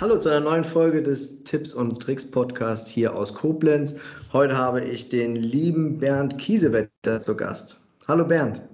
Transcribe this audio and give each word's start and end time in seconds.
Hallo 0.00 0.18
zu 0.18 0.30
einer 0.30 0.40
neuen 0.40 0.64
Folge 0.64 1.02
des 1.02 1.44
Tipps 1.44 1.74
und 1.74 2.00
Tricks 2.00 2.30
Podcast 2.30 2.88
hier 2.88 3.14
aus 3.14 3.34
Koblenz. 3.34 4.00
Heute 4.32 4.56
habe 4.56 4.80
ich 4.80 5.10
den 5.10 5.36
lieben 5.36 5.98
Bernd 5.98 6.38
Kiesewetter 6.38 7.18
zu 7.18 7.36
Gast. 7.36 7.82
Hallo 8.08 8.24
Bernd. 8.24 8.66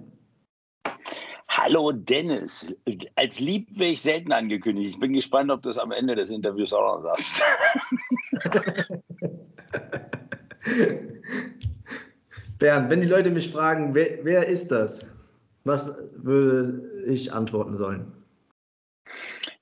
Hallo 1.49 1.91
Dennis. 1.91 2.73
Als 3.17 3.41
lieb 3.41 3.67
wäre 3.77 3.91
ich 3.91 4.01
selten 4.01 4.31
angekündigt. 4.31 4.91
Ich 4.91 4.99
bin 5.01 5.11
gespannt, 5.11 5.51
ob 5.51 5.61
du 5.63 5.69
es 5.69 5.77
am 5.77 5.91
Ende 5.91 6.15
des 6.15 6.29
Interviews 6.29 6.71
auch 6.71 6.95
noch 6.95 7.01
sagst. 7.01 7.43
Bernd, 12.57 12.89
wenn 12.89 13.01
die 13.01 13.07
Leute 13.07 13.31
mich 13.31 13.51
fragen, 13.51 13.93
wer, 13.95 14.23
wer 14.23 14.47
ist 14.47 14.71
das? 14.71 15.05
Was 15.65 16.05
würde 16.15 17.03
ich 17.05 17.33
antworten 17.33 17.75
sollen? 17.75 18.16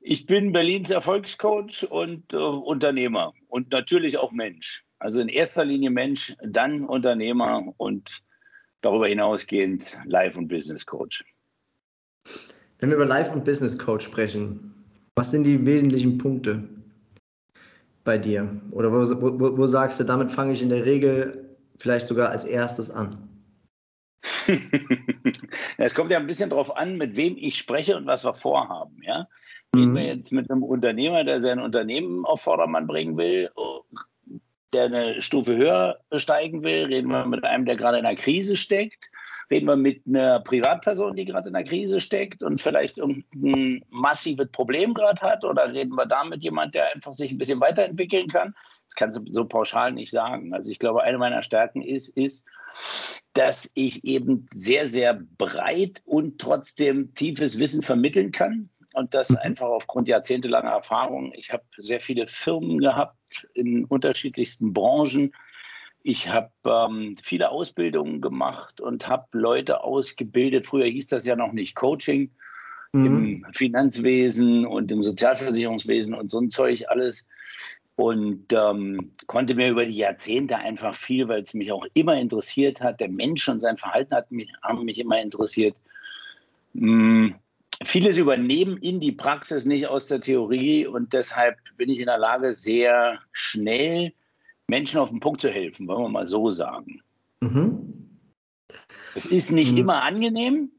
Ich 0.01 0.25
bin 0.25 0.51
Berlins 0.51 0.91
Erfolgscoach 0.91 1.87
und 1.89 2.33
äh, 2.33 2.37
Unternehmer 2.37 3.33
und 3.47 3.71
natürlich 3.71 4.17
auch 4.17 4.31
Mensch. 4.31 4.85
Also 4.99 5.19
in 5.19 5.29
erster 5.29 5.65
Linie 5.65 5.89
Mensch, 5.89 6.35
dann 6.41 6.85
Unternehmer 6.85 7.73
und 7.77 8.21
darüber 8.81 9.07
hinausgehend 9.07 9.97
Life- 10.05 10.37
und 10.37 10.47
Business 10.47 10.85
Coach. 10.85 11.23
Wenn 12.79 12.89
wir 12.89 12.95
über 12.95 13.05
Life- 13.05 13.31
und 13.31 13.45
Business 13.45 13.77
Coach 13.77 14.05
sprechen, 14.05 14.73
was 15.15 15.31
sind 15.31 15.43
die 15.43 15.65
wesentlichen 15.65 16.17
Punkte 16.17 16.67
bei 18.03 18.17
dir? 18.17 18.61
Oder 18.71 18.91
wo, 18.91 19.39
wo, 19.39 19.57
wo 19.57 19.67
sagst 19.67 19.99
du, 19.99 20.03
damit 20.03 20.31
fange 20.31 20.53
ich 20.53 20.61
in 20.61 20.69
der 20.69 20.85
Regel 20.85 21.57
vielleicht 21.77 22.07
sogar 22.07 22.29
als 22.29 22.45
erstes 22.45 22.91
an? 22.91 23.34
es 25.77 25.95
kommt 25.95 26.11
ja 26.11 26.17
ein 26.17 26.27
bisschen 26.27 26.49
darauf 26.49 26.75
an, 26.75 26.97
mit 26.97 27.15
wem 27.15 27.35
ich 27.37 27.57
spreche 27.57 27.97
und 27.97 28.05
was 28.05 28.25
wir 28.25 28.33
vorhaben. 28.33 29.01
Ja? 29.03 29.27
Reden 29.75 29.91
mhm. 29.91 29.95
wir 29.95 30.03
jetzt 30.03 30.31
mit 30.31 30.49
einem 30.49 30.63
Unternehmer, 30.63 31.23
der 31.23 31.41
sein 31.41 31.59
Unternehmen 31.59 32.25
auf 32.25 32.41
Vordermann 32.41 32.87
bringen 32.87 33.17
will, 33.17 33.49
der 34.73 34.85
eine 34.85 35.21
Stufe 35.21 35.55
höher 35.55 35.99
steigen 36.15 36.63
will? 36.63 36.85
Reden 36.85 37.09
wir 37.09 37.25
mit 37.25 37.43
einem, 37.43 37.65
der 37.65 37.75
gerade 37.75 37.99
in 37.99 38.05
einer 38.05 38.15
Krise 38.15 38.55
steckt? 38.55 39.09
Reden 39.49 39.67
wir 39.67 39.75
mit 39.75 40.03
einer 40.07 40.39
Privatperson, 40.39 41.15
die 41.15 41.25
gerade 41.25 41.49
in 41.49 41.55
einer 41.55 41.67
Krise 41.67 42.01
steckt 42.01 42.43
und 42.43 42.61
vielleicht 42.61 42.97
irgendein 42.97 43.83
massives 43.89 44.49
Problem 44.51 44.93
gerade 44.93 45.21
hat? 45.21 45.43
Oder 45.43 45.73
reden 45.73 45.95
wir 45.95 46.05
da 46.05 46.23
mit 46.23 46.43
jemand, 46.43 46.75
der 46.75 46.93
einfach 46.93 47.13
sich 47.13 47.31
ein 47.31 47.37
bisschen 47.37 47.59
weiterentwickeln 47.59 48.27
kann? 48.27 48.55
Das 48.87 48.95
kannst 48.95 49.19
du 49.19 49.31
so 49.31 49.45
pauschal 49.45 49.91
nicht 49.91 50.11
sagen. 50.11 50.53
Also 50.53 50.71
ich 50.71 50.79
glaube, 50.79 51.03
eine 51.03 51.17
meiner 51.17 51.41
Stärken 51.41 51.81
ist, 51.81 52.09
ist, 52.09 52.45
dass 53.33 53.69
ich 53.75 54.05
eben 54.05 54.47
sehr, 54.53 54.87
sehr 54.87 55.13
breit 55.37 56.01
und 56.05 56.39
trotzdem 56.39 57.13
tiefes 57.15 57.59
Wissen 57.59 57.81
vermitteln 57.81 58.31
kann. 58.31 58.69
Und 58.93 59.13
das 59.13 59.29
mhm. 59.29 59.37
einfach 59.37 59.67
aufgrund 59.67 60.07
jahrzehntelanger 60.07 60.71
Erfahrung. 60.71 61.33
Ich 61.35 61.51
habe 61.51 61.63
sehr 61.77 61.99
viele 61.99 62.27
Firmen 62.27 62.79
gehabt 62.79 63.47
in 63.53 63.83
unterschiedlichsten 63.85 64.71
Branchen. 64.71 65.33
Ich 66.07 66.29
habe 66.29 66.51
ähm, 66.67 67.15
viele 67.23 67.49
Ausbildungen 67.49 68.21
gemacht 68.21 68.79
und 68.79 69.09
habe 69.09 69.25
Leute 69.31 69.83
ausgebildet. 69.83 70.67
Früher 70.67 70.85
hieß 70.85 71.07
das 71.07 71.25
ja 71.25 71.35
noch 71.35 71.51
nicht 71.51 71.73
Coaching 71.73 72.29
mhm. 72.91 73.05
im 73.07 73.45
Finanzwesen 73.53 74.67
und 74.67 74.91
im 74.91 75.01
Sozialversicherungswesen 75.01 76.13
und 76.13 76.29
so 76.29 76.39
ein 76.39 76.51
Zeug 76.51 76.83
alles. 76.89 77.25
Und 77.95 78.53
ähm, 78.53 79.13
konnte 79.25 79.55
mir 79.55 79.71
über 79.71 79.87
die 79.87 79.97
Jahrzehnte 79.97 80.57
einfach 80.57 80.93
viel, 80.93 81.27
weil 81.27 81.41
es 81.41 81.55
mich 81.55 81.71
auch 81.71 81.87
immer 81.95 82.19
interessiert 82.19 82.81
hat. 82.81 82.99
Der 82.99 83.09
Mensch 83.09 83.49
und 83.49 83.61
sein 83.61 83.77
Verhalten 83.77 84.13
hat 84.13 84.31
mich, 84.31 84.51
haben 84.61 84.85
mich 84.85 84.99
immer 84.99 85.19
interessiert. 85.19 85.81
Hm, 86.75 87.33
vieles 87.83 88.17
übernehmen 88.17 88.77
in 88.77 88.99
die 88.99 89.13
Praxis, 89.13 89.65
nicht 89.65 89.87
aus 89.87 90.05
der 90.05 90.21
Theorie. 90.21 90.85
Und 90.85 91.13
deshalb 91.13 91.57
bin 91.77 91.89
ich 91.89 91.97
in 91.97 92.05
der 92.05 92.19
Lage, 92.19 92.53
sehr 92.53 93.17
schnell 93.31 94.13
Menschen 94.67 94.99
auf 94.99 95.09
den 95.09 95.19
Punkt 95.19 95.41
zu 95.41 95.49
helfen, 95.49 95.87
wollen 95.87 96.03
wir 96.03 96.09
mal 96.09 96.27
so 96.27 96.51
sagen. 96.51 97.01
Mhm. 97.41 98.09
Es 99.15 99.25
ist 99.25 99.51
nicht 99.51 99.73
mhm. 99.73 99.79
immer 99.79 100.03
angenehm, 100.03 100.71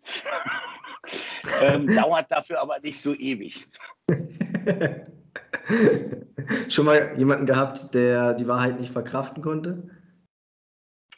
ähm, 1.63 1.87
dauert 1.95 2.31
dafür 2.31 2.61
aber 2.61 2.81
nicht 2.81 3.01
so 3.01 3.15
ewig. 3.15 3.67
Schon 6.69 6.85
mal 6.85 7.15
jemanden 7.19 7.47
gehabt, 7.47 7.95
der 7.95 8.35
die 8.35 8.47
Wahrheit 8.47 8.79
nicht 8.81 8.93
verkraften 8.93 9.43
konnte? 9.43 9.91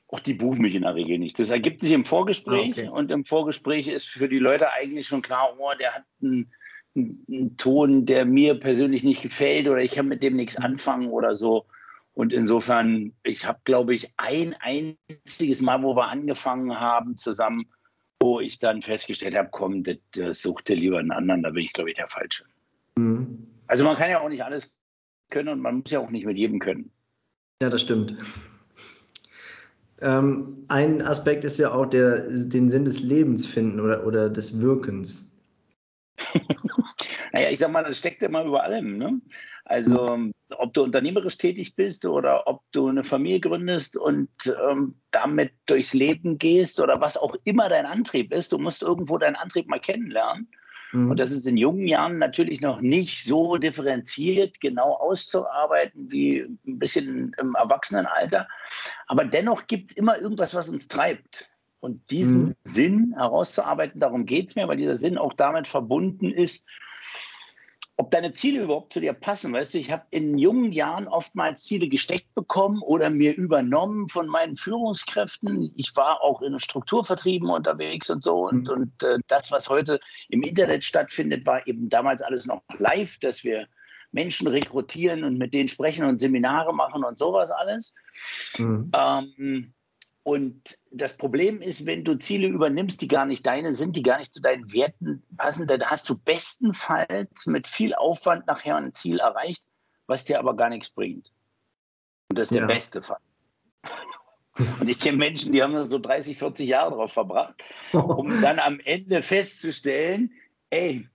Auch 0.06 0.20
die 0.20 0.34
buchen 0.34 0.62
mich 0.62 0.74
in 0.74 0.82
der 0.82 0.94
Regel 0.94 1.18
nicht. 1.18 1.38
Das 1.38 1.50
ergibt 1.50 1.82
sich 1.82 1.92
im 1.92 2.06
Vorgespräch 2.06 2.78
ah, 2.78 2.82
okay. 2.82 2.88
und 2.88 3.10
im 3.10 3.26
Vorgespräch 3.26 3.88
ist 3.88 4.08
für 4.08 4.28
die 4.28 4.38
Leute 4.38 4.72
eigentlich 4.72 5.06
schon 5.06 5.20
klar, 5.20 5.54
oh, 5.58 5.70
der 5.78 5.92
hat 5.96 6.04
einen, 6.22 6.50
einen 6.96 7.56
Ton, 7.58 8.06
der 8.06 8.24
mir 8.24 8.58
persönlich 8.58 9.02
nicht 9.02 9.20
gefällt 9.20 9.68
oder 9.68 9.82
ich 9.82 9.92
kann 9.92 10.08
mit 10.08 10.22
dem 10.22 10.36
nichts 10.36 10.56
anfangen 10.56 11.08
oder 11.10 11.36
so. 11.36 11.66
Und 12.18 12.32
insofern, 12.32 13.12
ich 13.22 13.46
habe, 13.46 13.60
glaube 13.62 13.94
ich, 13.94 14.12
ein 14.16 14.52
einziges 14.58 15.60
Mal, 15.60 15.84
wo 15.84 15.94
wir 15.94 16.08
angefangen 16.08 16.80
haben 16.80 17.16
zusammen, 17.16 17.70
wo 18.20 18.40
ich 18.40 18.58
dann 18.58 18.82
festgestellt 18.82 19.38
habe, 19.38 19.50
komm, 19.52 19.84
das, 19.84 19.98
das 20.10 20.42
such 20.42 20.62
dir 20.62 20.74
lieber 20.74 20.98
einen 20.98 21.12
anderen, 21.12 21.44
da 21.44 21.50
bin 21.50 21.62
ich, 21.62 21.72
glaube 21.72 21.90
ich, 21.90 21.96
der 21.96 22.08
Falsche. 22.08 22.42
Mhm. 22.96 23.46
Also 23.68 23.84
man 23.84 23.96
kann 23.96 24.10
ja 24.10 24.20
auch 24.20 24.28
nicht 24.28 24.42
alles 24.42 24.74
können 25.30 25.48
und 25.48 25.60
man 25.60 25.76
muss 25.76 25.92
ja 25.92 26.00
auch 26.00 26.10
nicht 26.10 26.26
mit 26.26 26.36
jedem 26.36 26.58
können. 26.58 26.90
Ja, 27.62 27.70
das 27.70 27.82
stimmt. 27.82 28.16
Ähm, 30.00 30.64
ein 30.66 31.00
Aspekt 31.02 31.44
ist 31.44 31.58
ja 31.58 31.70
auch 31.70 31.86
der, 31.86 32.28
den 32.28 32.68
Sinn 32.68 32.84
des 32.84 32.98
Lebens 32.98 33.46
finden 33.46 33.78
oder, 33.78 34.04
oder 34.04 34.28
des 34.28 34.60
Wirkens. 34.60 35.37
Naja, 37.32 37.50
ich 37.50 37.58
sag 37.58 37.70
mal, 37.70 37.84
das 37.84 37.98
steckt 37.98 38.22
immer 38.22 38.44
über 38.44 38.62
allem. 38.62 38.98
Ne? 38.98 39.20
Also, 39.64 40.18
ob 40.56 40.72
du 40.72 40.82
unternehmerisch 40.82 41.36
tätig 41.36 41.76
bist 41.76 42.06
oder 42.06 42.46
ob 42.46 42.62
du 42.72 42.88
eine 42.88 43.04
Familie 43.04 43.40
gründest 43.40 43.96
und 43.96 44.30
ähm, 44.68 44.94
damit 45.10 45.52
durchs 45.66 45.92
Leben 45.92 46.38
gehst 46.38 46.80
oder 46.80 47.00
was 47.00 47.16
auch 47.18 47.34
immer 47.44 47.68
dein 47.68 47.84
Antrieb 47.84 48.32
ist, 48.32 48.52
du 48.52 48.58
musst 48.58 48.82
irgendwo 48.82 49.18
deinen 49.18 49.36
Antrieb 49.36 49.68
mal 49.68 49.80
kennenlernen. 49.80 50.48
Mhm. 50.92 51.10
Und 51.10 51.20
das 51.20 51.32
ist 51.32 51.46
in 51.46 51.56
jungen 51.56 51.86
Jahren 51.86 52.18
natürlich 52.18 52.60
noch 52.60 52.80
nicht 52.80 53.24
so 53.24 53.56
differenziert 53.56 54.60
genau 54.60 54.94
auszuarbeiten 54.94 56.10
wie 56.10 56.40
ein 56.66 56.78
bisschen 56.78 57.34
im 57.38 57.54
Erwachsenenalter. 57.54 58.48
Aber 59.06 59.24
dennoch 59.24 59.66
gibt 59.66 59.90
es 59.90 59.96
immer 59.96 60.18
irgendwas, 60.18 60.54
was 60.54 60.68
uns 60.68 60.88
treibt. 60.88 61.50
Und 61.80 62.10
diesen 62.10 62.46
mhm. 62.46 62.54
Sinn 62.64 63.14
herauszuarbeiten, 63.16 64.00
darum 64.00 64.26
geht 64.26 64.48
es 64.48 64.56
mir, 64.56 64.66
weil 64.68 64.76
dieser 64.76 64.96
Sinn 64.96 65.18
auch 65.18 65.32
damit 65.32 65.68
verbunden 65.68 66.30
ist, 66.30 66.66
ob 68.00 68.12
deine 68.12 68.32
Ziele 68.32 68.62
überhaupt 68.62 68.92
zu 68.92 69.00
dir 69.00 69.12
passen. 69.12 69.52
Weißt 69.52 69.74
du, 69.74 69.78
ich 69.78 69.90
habe 69.90 70.04
in 70.10 70.38
jungen 70.38 70.70
Jahren 70.70 71.08
oftmals 71.08 71.64
Ziele 71.64 71.88
gesteckt 71.88 72.32
bekommen 72.34 72.80
oder 72.80 73.10
mir 73.10 73.36
übernommen 73.36 74.08
von 74.08 74.28
meinen 74.28 74.56
Führungskräften. 74.56 75.72
Ich 75.74 75.96
war 75.96 76.22
auch 76.22 76.40
in 76.40 76.58
Strukturvertrieben 76.60 77.50
unterwegs 77.50 78.08
und 78.08 78.22
so. 78.22 78.46
Und, 78.46 78.68
mhm. 78.68 78.70
und 78.70 79.02
äh, 79.02 79.18
das, 79.26 79.50
was 79.50 79.68
heute 79.68 79.98
im 80.28 80.42
Internet 80.42 80.84
stattfindet, 80.84 81.44
war 81.44 81.66
eben 81.66 81.88
damals 81.88 82.22
alles 82.22 82.46
noch 82.46 82.62
live, 82.78 83.18
dass 83.18 83.42
wir 83.42 83.66
Menschen 84.12 84.46
rekrutieren 84.46 85.24
und 85.24 85.36
mit 85.36 85.52
denen 85.52 85.68
sprechen 85.68 86.04
und 86.04 86.20
Seminare 86.20 86.72
machen 86.72 87.02
und 87.04 87.18
sowas 87.18 87.50
alles. 87.50 87.94
Mhm. 88.58 88.92
Ähm, 88.94 89.74
und 90.28 90.78
das 90.90 91.16
Problem 91.16 91.62
ist, 91.62 91.86
wenn 91.86 92.04
du 92.04 92.18
Ziele 92.18 92.48
übernimmst, 92.48 93.00
die 93.00 93.08
gar 93.08 93.24
nicht 93.24 93.46
deine 93.46 93.72
sind, 93.72 93.96
die 93.96 94.02
gar 94.02 94.18
nicht 94.18 94.34
zu 94.34 94.42
deinen 94.42 94.70
Werten 94.74 95.22
passen, 95.38 95.66
dann 95.66 95.82
hast 95.82 96.06
du 96.10 96.18
bestenfalls 96.18 97.46
mit 97.46 97.66
viel 97.66 97.94
Aufwand 97.94 98.46
nachher 98.46 98.76
ein 98.76 98.92
Ziel 98.92 99.20
erreicht, 99.20 99.64
was 100.06 100.26
dir 100.26 100.38
aber 100.38 100.54
gar 100.54 100.68
nichts 100.68 100.90
bringt. 100.90 101.32
Und 102.28 102.38
das 102.38 102.50
ist 102.50 102.56
ja. 102.56 102.66
der 102.66 102.74
beste 102.74 103.00
Fall. 103.00 103.22
Und 104.78 104.86
ich 104.90 105.00
kenne 105.00 105.16
Menschen, 105.16 105.54
die 105.54 105.62
haben 105.62 105.86
so 105.86 105.98
30, 105.98 106.36
40 106.36 106.68
Jahre 106.68 106.90
darauf 106.90 107.12
verbracht, 107.14 107.54
um 107.94 108.42
dann 108.42 108.58
am 108.58 108.80
Ende 108.80 109.22
festzustellen, 109.22 110.34
ey, 110.68 111.08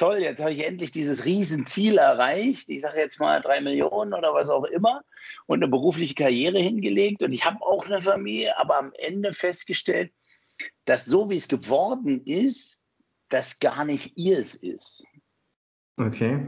toll, 0.00 0.18
jetzt 0.20 0.40
habe 0.40 0.52
ich 0.52 0.66
endlich 0.66 0.92
dieses 0.92 1.26
Riesenziel 1.26 1.98
erreicht. 1.98 2.70
Ich 2.70 2.80
sage 2.80 3.00
jetzt 3.00 3.20
mal 3.20 3.40
drei 3.40 3.60
Millionen 3.60 4.14
oder 4.14 4.32
was 4.32 4.48
auch 4.48 4.64
immer 4.64 5.02
und 5.46 5.62
eine 5.62 5.68
berufliche 5.68 6.14
Karriere 6.14 6.58
hingelegt. 6.58 7.22
Und 7.22 7.32
ich 7.32 7.44
habe 7.44 7.60
auch 7.60 7.86
eine 7.86 8.00
Familie, 8.00 8.56
aber 8.58 8.78
am 8.78 8.92
Ende 8.98 9.34
festgestellt, 9.34 10.10
dass 10.86 11.04
so 11.04 11.28
wie 11.28 11.36
es 11.36 11.48
geworden 11.48 12.22
ist, 12.24 12.82
das 13.28 13.58
gar 13.60 13.84
nicht 13.84 14.16
ihrs 14.16 14.54
ist. 14.54 15.04
Okay. 15.98 16.46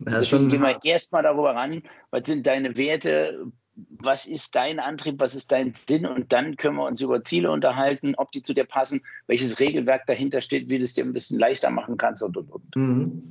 Das 0.00 0.30
Deswegen 0.30 0.48
gehen 0.48 0.62
wir 0.62 0.78
erstmal 0.84 1.22
darüber 1.22 1.54
ran, 1.54 1.82
was 2.10 2.22
sind 2.26 2.46
deine 2.46 2.76
Werte, 2.76 3.46
was 3.90 4.26
ist 4.26 4.54
dein 4.54 4.80
Antrieb, 4.80 5.20
was 5.20 5.34
ist 5.34 5.52
dein 5.52 5.72
Sinn 5.72 6.06
und 6.06 6.32
dann 6.32 6.56
können 6.56 6.76
wir 6.76 6.86
uns 6.86 7.00
über 7.00 7.22
Ziele 7.22 7.50
unterhalten, 7.50 8.14
ob 8.16 8.32
die 8.32 8.42
zu 8.42 8.54
dir 8.54 8.64
passen, 8.64 9.02
welches 9.26 9.60
Regelwerk 9.60 10.06
dahinter 10.06 10.40
steht, 10.40 10.70
wie 10.70 10.78
du 10.78 10.84
es 10.84 10.94
dir 10.94 11.04
ein 11.04 11.12
bisschen 11.12 11.38
leichter 11.38 11.70
machen 11.70 11.96
kannst 11.96 12.22
und 12.22 12.36
und 12.36 12.50
und. 12.50 12.76
Mhm. 12.76 13.22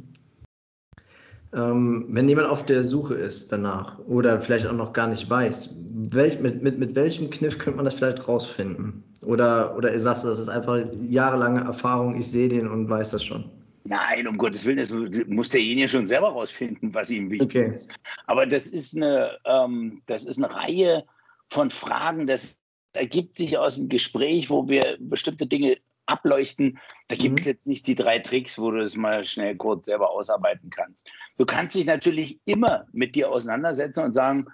Ähm, 1.54 2.08
wenn 2.10 2.28
jemand 2.28 2.50
auf 2.50 2.66
der 2.66 2.84
Suche 2.84 3.14
ist 3.14 3.52
danach 3.52 4.00
oder 4.00 4.42
vielleicht 4.42 4.68
auch 4.68 4.74
noch 4.74 4.92
gar 4.92 5.08
nicht 5.08 5.30
weiß, 5.30 5.76
welch, 5.94 6.40
mit, 6.40 6.62
mit, 6.62 6.78
mit 6.78 6.94
welchem 6.96 7.30
Kniff 7.30 7.58
könnte 7.58 7.78
man 7.78 7.86
das 7.86 7.94
vielleicht 7.94 8.28
rausfinden? 8.28 9.04
Oder, 9.24 9.76
oder 9.76 9.98
sagst 9.98 10.24
du, 10.24 10.28
das 10.28 10.40
ist 10.40 10.50
einfach 10.50 10.80
jahrelange 11.02 11.62
Erfahrung, 11.62 12.18
ich 12.18 12.30
sehe 12.30 12.50
den 12.50 12.68
und 12.68 12.90
weiß 12.90 13.12
das 13.12 13.24
schon? 13.24 13.46
Nein, 13.90 14.28
um 14.28 14.38
Gottes 14.38 14.66
Willen, 14.66 14.78
das 14.78 14.92
muss 15.28 15.50
derjenige 15.50 15.88
schon 15.88 16.08
selber 16.08 16.30
rausfinden, 16.30 16.94
was 16.94 17.10
ihm 17.10 17.30
wichtig 17.30 17.64
okay. 17.64 17.76
ist. 17.76 17.90
Aber 18.26 18.46
das 18.46 18.68
ist 18.68 18.96
eine, 18.96 19.38
ähm, 19.46 20.02
das 20.08 20.26
ist 20.26 20.38
eine 20.38 20.54
Reihe 20.54 21.06
von 21.50 21.70
Fragen, 21.70 22.28
das 22.28 22.58
ergibt 22.94 23.36
sich 23.36 23.58
aus 23.58 23.76
dem 23.76 23.90
Gespräch, 23.90 24.50
wo 24.50 24.68
wir 24.68 24.98
bestimmte 25.00 25.48
Dinge 25.48 25.78
ableuchten. 26.06 26.80
Da 27.08 27.16
gibt 27.16 27.40
es 27.40 27.46
mhm. 27.46 27.52
jetzt 27.52 27.68
nicht 27.68 27.88
die 27.88 27.96
drei 27.96 28.20
Tricks, 28.20 28.60
wo 28.60 28.72
du 28.72 28.80
das 28.80 28.96
mal 28.96 29.24
schnell 29.24 29.56
kurz 29.56 29.86
selber 29.86 30.12
ausarbeiten 30.12 30.70
kannst. 30.70 31.08
Du 31.38 31.46
kannst 31.46 31.76
dich 31.76 31.86
natürlich 31.86 32.40
immer 32.46 32.88
mit 32.92 33.16
dir 33.16 33.32
auseinandersetzen 33.32 34.04
und 34.04 34.14
sagen, 34.14 34.48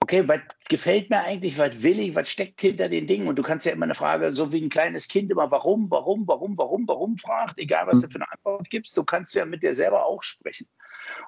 okay, 0.00 0.28
was 0.28 0.40
gefällt 0.68 1.10
mir 1.10 1.24
eigentlich, 1.24 1.58
was 1.58 1.82
will 1.82 1.98
ich, 1.98 2.14
was 2.14 2.30
steckt 2.30 2.60
hinter 2.60 2.88
den 2.88 3.06
Dingen? 3.06 3.26
Und 3.28 3.36
du 3.36 3.42
kannst 3.42 3.66
ja 3.66 3.72
immer 3.72 3.86
eine 3.86 3.94
Frage, 3.94 4.32
so 4.32 4.52
wie 4.52 4.62
ein 4.62 4.68
kleines 4.68 5.08
Kind 5.08 5.32
immer, 5.32 5.50
warum, 5.50 5.90
warum, 5.90 6.28
warum, 6.28 6.56
warum, 6.56 6.86
warum 6.86 7.18
fragt, 7.18 7.58
egal 7.58 7.86
was 7.86 8.02
du 8.02 8.08
für 8.08 8.16
eine 8.16 8.30
Antwort 8.30 8.70
gibst, 8.70 8.94
so 8.94 9.04
kannst 9.04 9.34
du 9.34 9.40
ja 9.40 9.46
mit 9.46 9.62
dir 9.62 9.74
selber 9.74 10.06
auch 10.06 10.22
sprechen. 10.22 10.68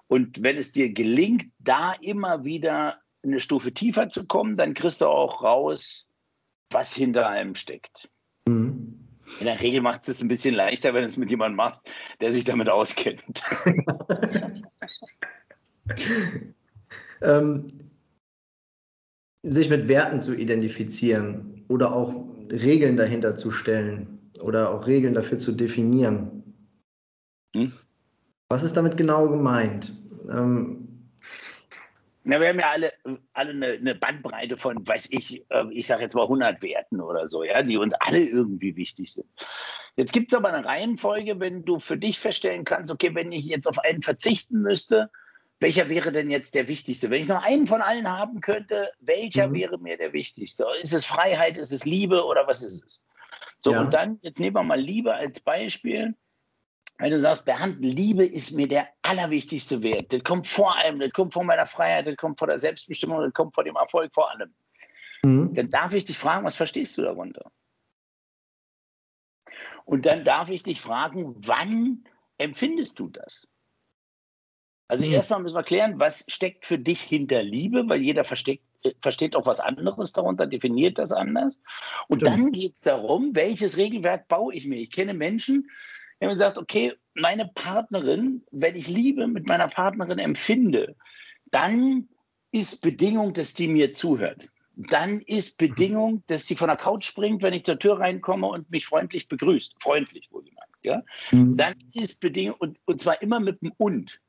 Und 0.07 0.43
wenn 0.43 0.57
es 0.57 0.73
dir 0.73 0.93
gelingt, 0.93 1.47
da 1.59 1.95
immer 2.01 2.45
wieder 2.45 2.99
eine 3.25 3.41
Stufe 3.41 3.73
tiefer 3.73 4.11
zu 4.11 4.27
kommen, 4.27 4.57
dann 4.57 4.75
kriegst 4.75 5.01
du 5.01 5.07
auch 5.07 5.43
raus, 5.43 6.07
was 6.71 6.95
hinter 6.95 7.29
allem 7.29 7.55
steckt. 7.55 8.09
Mhm. 8.47 9.09
In 9.41 9.47
der 9.47 9.61
Regel 9.61 9.81
macht 9.81 10.09
es 10.09 10.23
ein 10.23 10.29
bisschen 10.29 10.55
leichter, 10.55 10.95
wenn 10.95 11.03
du 11.03 11.09
es 11.09 11.17
mit 11.17 11.31
jemandem 11.31 11.57
machst, 11.57 11.85
der 12.21 12.33
sich 12.33 12.45
damit 12.45 12.69
auskennt. 12.71 13.43
ähm, 17.23 17.67
sich 19.43 19.71
mit 19.71 19.89
Werten 19.89 20.21
zu 20.21 20.35
identifizieren 20.35 21.65
oder 21.69 21.95
auch 21.95 22.15
Regeln 22.51 22.97
dahinter 22.97 23.37
zu 23.37 23.51
stellen 23.51 24.31
oder 24.41 24.71
auch 24.71 24.87
Regeln 24.87 25.15
dafür 25.15 25.39
zu 25.39 25.53
definieren. 25.53 26.55
Hm? 27.55 27.73
Was 28.49 28.63
ist 28.63 28.77
damit 28.77 28.97
genau 28.97 29.29
gemeint? 29.29 29.93
Ähm, 30.31 30.89
na, 32.25 32.41
wir 32.41 32.49
haben 32.49 32.59
ja 32.59 32.71
alle, 32.71 32.93
alle 33.33 33.51
eine, 33.53 33.67
eine 33.69 33.95
Bandbreite 33.95 34.59
von, 34.59 34.87
weiß 34.87 35.09
ich, 35.13 35.47
äh, 35.49 35.65
ich 35.71 35.87
sage 35.87 36.03
jetzt 36.03 36.15
mal 36.15 36.25
100 36.25 36.63
Werten 36.63 37.01
oder 37.01 37.27
so, 37.27 37.43
ja, 37.43 37.63
die 37.63 37.79
uns 37.79 37.95
alle 37.95 38.23
irgendwie 38.23 38.77
wichtig 38.77 39.15
sind. 39.15 39.27
Jetzt 39.97 40.13
gibt 40.13 40.31
es 40.33 40.37
aber 40.37 40.53
eine 40.53 40.67
Reihenfolge, 40.67 41.41
wenn 41.41 41.65
du 41.65 41.79
für 41.79 41.97
dich 41.97 42.19
feststellen 42.19 42.65
kannst, 42.65 42.93
okay, 42.93 43.15
wenn 43.15 43.33
ich 43.33 43.47
jetzt 43.47 43.67
auf 43.67 43.79
einen 43.79 44.03
verzichten 44.03 44.61
müsste, 44.61 45.11
welcher 45.61 45.89
wäre 45.89 46.13
denn 46.13 46.31
jetzt 46.31 46.55
der 46.55 46.69
wichtigste? 46.69 47.11
Wenn 47.11 47.23
ich 47.23 47.29
nur 47.29 47.43
einen 47.43 47.67
von 47.67 47.83
allen 47.83 48.11
haben 48.11 48.41
könnte, 48.41 48.91
welcher 49.01 49.49
mhm. 49.49 49.55
wäre 49.55 49.79
mir 49.79 49.97
der 49.97 50.13
wichtigste? 50.13 50.67
Ist 50.83 50.95
es 50.95 51.05
Freiheit, 51.05 51.57
ist 51.57 51.73
es 51.73 51.85
Liebe 51.85 52.25
oder 52.25 52.47
was 52.47 52.63
ist 52.63 52.85
es? 52.85 53.05
So, 53.61 53.73
ja. 53.73 53.81
und 53.81 53.93
dann, 53.93 54.19
jetzt 54.23 54.39
nehmen 54.39 54.55
wir 54.55 54.63
mal 54.63 54.81
Liebe 54.81 55.15
als 55.15 55.41
Beispiel. 55.41 56.15
Wenn 56.99 57.11
du 57.11 57.21
sagst, 57.21 57.45
Bernd, 57.45 57.79
Liebe 57.81 58.25
ist 58.25 58.53
mir 58.53 58.69
der 58.69 58.89
allerwichtigste 59.03 59.83
Wert. 59.83 60.13
Das 60.13 60.23
kommt 60.25 60.49
vor 60.49 60.77
allem, 60.77 60.99
das 60.99 61.13
kommt 61.13 61.33
vor 61.33 61.45
meiner 61.45 61.67
Freiheit, 61.67 62.07
das 62.07 62.17
kommt 62.17 62.39
vor 62.39 62.49
der 62.49 62.59
Selbstbestimmung, 62.59 63.21
das 63.21 63.33
kommt 63.33 63.55
vor 63.55 63.65
dem 63.65 63.77
Erfolg 63.77 64.13
vor 64.13 64.31
allem. 64.31 64.55
Mhm. 65.23 65.55
Dann 65.55 65.71
darf 65.71 65.93
ich 65.93 66.05
dich 66.05 66.19
fragen, 66.19 66.45
was 66.45 66.57
verstehst 66.57 66.99
du 66.99 67.03
darunter? 67.03 67.51
Und 69.85 70.07
dann 70.07 70.25
darf 70.25 70.51
ich 70.51 70.63
dich 70.63 70.81
fragen, 70.81 71.35
wann 71.39 72.05
empfindest 72.37 72.99
du 72.99 73.09
das? 73.09 73.49
Also 74.89 75.07
mhm. 75.07 75.13
erstmal 75.13 75.41
müssen 75.41 75.55
wir 75.55 75.63
klären, 75.63 76.01
was 76.01 76.25
steckt 76.29 76.65
für 76.65 76.79
dich 76.79 77.03
hinter 77.03 77.43
Liebe, 77.43 77.89
weil 77.89 78.01
jeder 78.01 78.25
versteckt, 78.25 78.65
äh, 78.83 78.93
versteht 79.01 79.37
auch 79.37 79.47
was 79.47 79.61
anderes 79.61 80.13
darunter, 80.15 80.47
definiert 80.47 80.99
das 80.99 81.13
anders. 81.13 81.61
Und 82.09 82.21
Stimmt. 82.21 82.37
dann 82.37 82.53
geht 82.53 82.75
es 82.77 82.81
darum, 82.81 83.37
welches 83.37 83.77
Regelwerk 83.77 84.29
baue 84.29 84.55
ich 84.55 84.67
mir. 84.67 84.79
Ich 84.79 84.91
kenne 84.91 85.13
Menschen, 85.13 85.69
die 86.21 86.27
haben 86.27 86.33
gesagt, 86.33 86.59
okay, 86.59 86.95
meine 87.15 87.47
Partnerin, 87.55 88.43
wenn 88.51 88.77
ich 88.77 88.89
Liebe 88.89 89.27
mit 89.27 89.47
meiner 89.47 89.69
Partnerin 89.69 90.19
empfinde, 90.19 90.97
dann 91.51 92.09
ist 92.51 92.81
Bedingung, 92.81 93.35
dass 93.35 93.55
die 93.55 93.69
mir 93.69 93.93
zuhört. 93.93 94.49
Dann 94.75 95.21
ist 95.27 95.59
Bedingung, 95.59 96.23
dass 96.29 96.47
sie 96.47 96.55
von 96.55 96.69
der 96.69 96.77
Couch 96.77 97.05
springt, 97.05 97.43
wenn 97.43 97.53
ich 97.53 97.65
zur 97.65 97.79
Tür 97.79 97.99
reinkomme 97.99 98.47
und 98.47 98.71
mich 98.71 98.87
freundlich 98.87 99.29
begrüßt. 99.29 99.75
Freundlich, 99.83 100.29
wohlgemerkt. 100.31 100.77
Ja? 100.83 101.03
Mhm. 101.33 101.57
Dann 101.57 101.75
ist 101.95 102.21
Bedingung, 102.21 102.57
und, 102.59 102.79
und 102.85 103.01
zwar 103.01 103.21
immer 103.21 103.41
mit 103.41 103.61
dem 103.63 103.73
Und. 103.77 104.21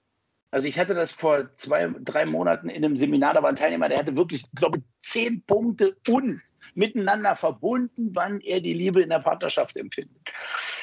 Also 0.51 0.67
ich 0.67 0.79
hatte 0.79 0.95
das 0.95 1.11
vor 1.11 1.55
zwei, 1.55 1.93
drei 1.99 2.25
Monaten 2.25 2.69
in 2.69 2.83
einem 2.83 2.97
Seminar, 2.97 3.35
da 3.35 3.43
war 3.43 3.49
ein 3.49 3.55
Teilnehmer, 3.55 3.87
der 3.87 3.99
hatte 3.99 4.17
wirklich, 4.17 4.43
glaube 4.53 4.79
ich, 4.79 4.83
zehn 4.97 5.43
Punkte 5.43 5.95
und 6.07 6.41
miteinander 6.73 7.35
verbunden, 7.35 8.11
wann 8.13 8.39
er 8.41 8.59
die 8.59 8.73
Liebe 8.73 9.01
in 9.01 9.09
der 9.09 9.19
Partnerschaft 9.19 9.77
empfindet. 9.77 10.17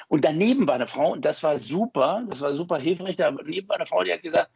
Und 0.08 0.24
daneben 0.24 0.68
war 0.68 0.76
eine 0.76 0.86
Frau, 0.86 1.12
und 1.12 1.24
das 1.24 1.42
war 1.42 1.58
super, 1.58 2.24
das 2.28 2.40
war 2.40 2.52
super 2.52 2.78
hilfreich, 2.78 3.16
daneben 3.16 3.68
war 3.68 3.76
eine 3.76 3.86
Frau, 3.86 4.04
die 4.04 4.12
hat 4.12 4.22
gesagt, 4.22 4.50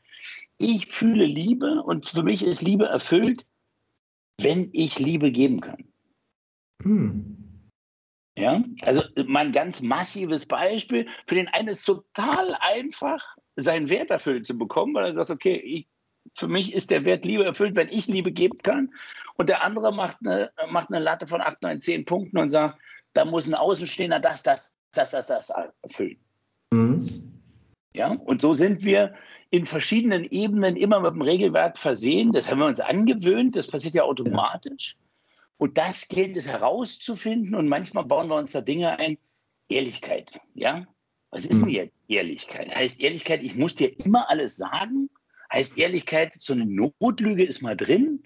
ich 0.58 0.86
fühle 0.86 1.26
Liebe 1.26 1.82
und 1.82 2.06
für 2.06 2.22
mich 2.22 2.44
ist 2.44 2.62
Liebe 2.62 2.86
erfüllt, 2.86 3.46
wenn 4.40 4.70
ich 4.72 4.98
Liebe 4.98 5.32
geben 5.32 5.60
kann. 5.60 5.84
Hm. 6.82 7.39
Ja, 8.40 8.62
also 8.82 9.02
mal 9.26 9.46
ein 9.46 9.52
ganz 9.52 9.82
massives 9.82 10.46
Beispiel. 10.46 11.06
Für 11.26 11.34
den 11.34 11.48
einen 11.48 11.68
ist 11.68 11.84
total 11.84 12.56
einfach, 12.60 13.36
seinen 13.56 13.88
Wert 13.88 14.10
erfüllt 14.10 14.46
zu 14.46 14.56
bekommen, 14.56 14.94
weil 14.94 15.06
er 15.06 15.14
sagt, 15.14 15.30
okay, 15.30 15.56
ich, 15.56 15.88
für 16.36 16.48
mich 16.48 16.72
ist 16.72 16.90
der 16.90 17.04
Wert 17.04 17.24
Liebe 17.24 17.44
erfüllt, 17.44 17.76
wenn 17.76 17.88
ich 17.88 18.06
Liebe 18.06 18.32
geben 18.32 18.58
kann. 18.62 18.92
Und 19.36 19.48
der 19.48 19.64
andere 19.64 19.92
macht 19.92 20.18
eine, 20.24 20.50
macht 20.70 20.90
eine 20.90 21.02
Latte 21.02 21.26
von 21.26 21.40
8, 21.40 21.62
9, 21.62 21.80
10 21.80 22.04
Punkten 22.04 22.38
und 22.38 22.50
sagt, 22.50 22.78
da 23.12 23.24
muss 23.24 23.46
ein 23.46 23.54
Außenstehender 23.54 24.20
das, 24.20 24.42
das, 24.42 24.72
das, 24.92 25.10
das, 25.10 25.26
das 25.26 25.52
erfüllen. 25.82 26.18
Mhm. 26.72 27.30
Ja, 27.92 28.12
und 28.12 28.40
so 28.40 28.52
sind 28.52 28.84
wir 28.84 29.14
in 29.50 29.66
verschiedenen 29.66 30.24
Ebenen 30.24 30.76
immer 30.76 31.00
mit 31.00 31.12
dem 31.12 31.22
Regelwerk 31.22 31.76
versehen. 31.76 32.32
Das 32.32 32.50
haben 32.50 32.60
wir 32.60 32.66
uns 32.66 32.80
angewöhnt, 32.80 33.56
das 33.56 33.66
passiert 33.66 33.94
ja 33.94 34.04
automatisch. 34.04 34.96
Und 35.60 35.76
das 35.76 36.08
gilt 36.08 36.38
es 36.38 36.48
herauszufinden 36.48 37.54
und 37.54 37.68
manchmal 37.68 38.04
bauen 38.04 38.28
wir 38.28 38.36
uns 38.36 38.52
da 38.52 38.62
Dinge 38.62 38.98
ein. 38.98 39.18
Ehrlichkeit, 39.68 40.32
ja, 40.54 40.86
was 41.30 41.44
ist 41.44 41.60
denn 41.60 41.68
hm. 41.68 41.74
jetzt 41.74 41.94
Ehrlichkeit? 42.08 42.74
Heißt 42.74 43.00
Ehrlichkeit, 43.00 43.42
ich 43.42 43.54
muss 43.54 43.76
dir 43.76 43.96
immer 44.04 44.28
alles 44.28 44.56
sagen? 44.56 45.10
Heißt 45.52 45.78
Ehrlichkeit, 45.78 46.34
so 46.36 46.54
eine 46.54 46.66
Notlüge 46.66 47.44
ist 47.44 47.62
mal 47.62 47.76
drin? 47.76 48.24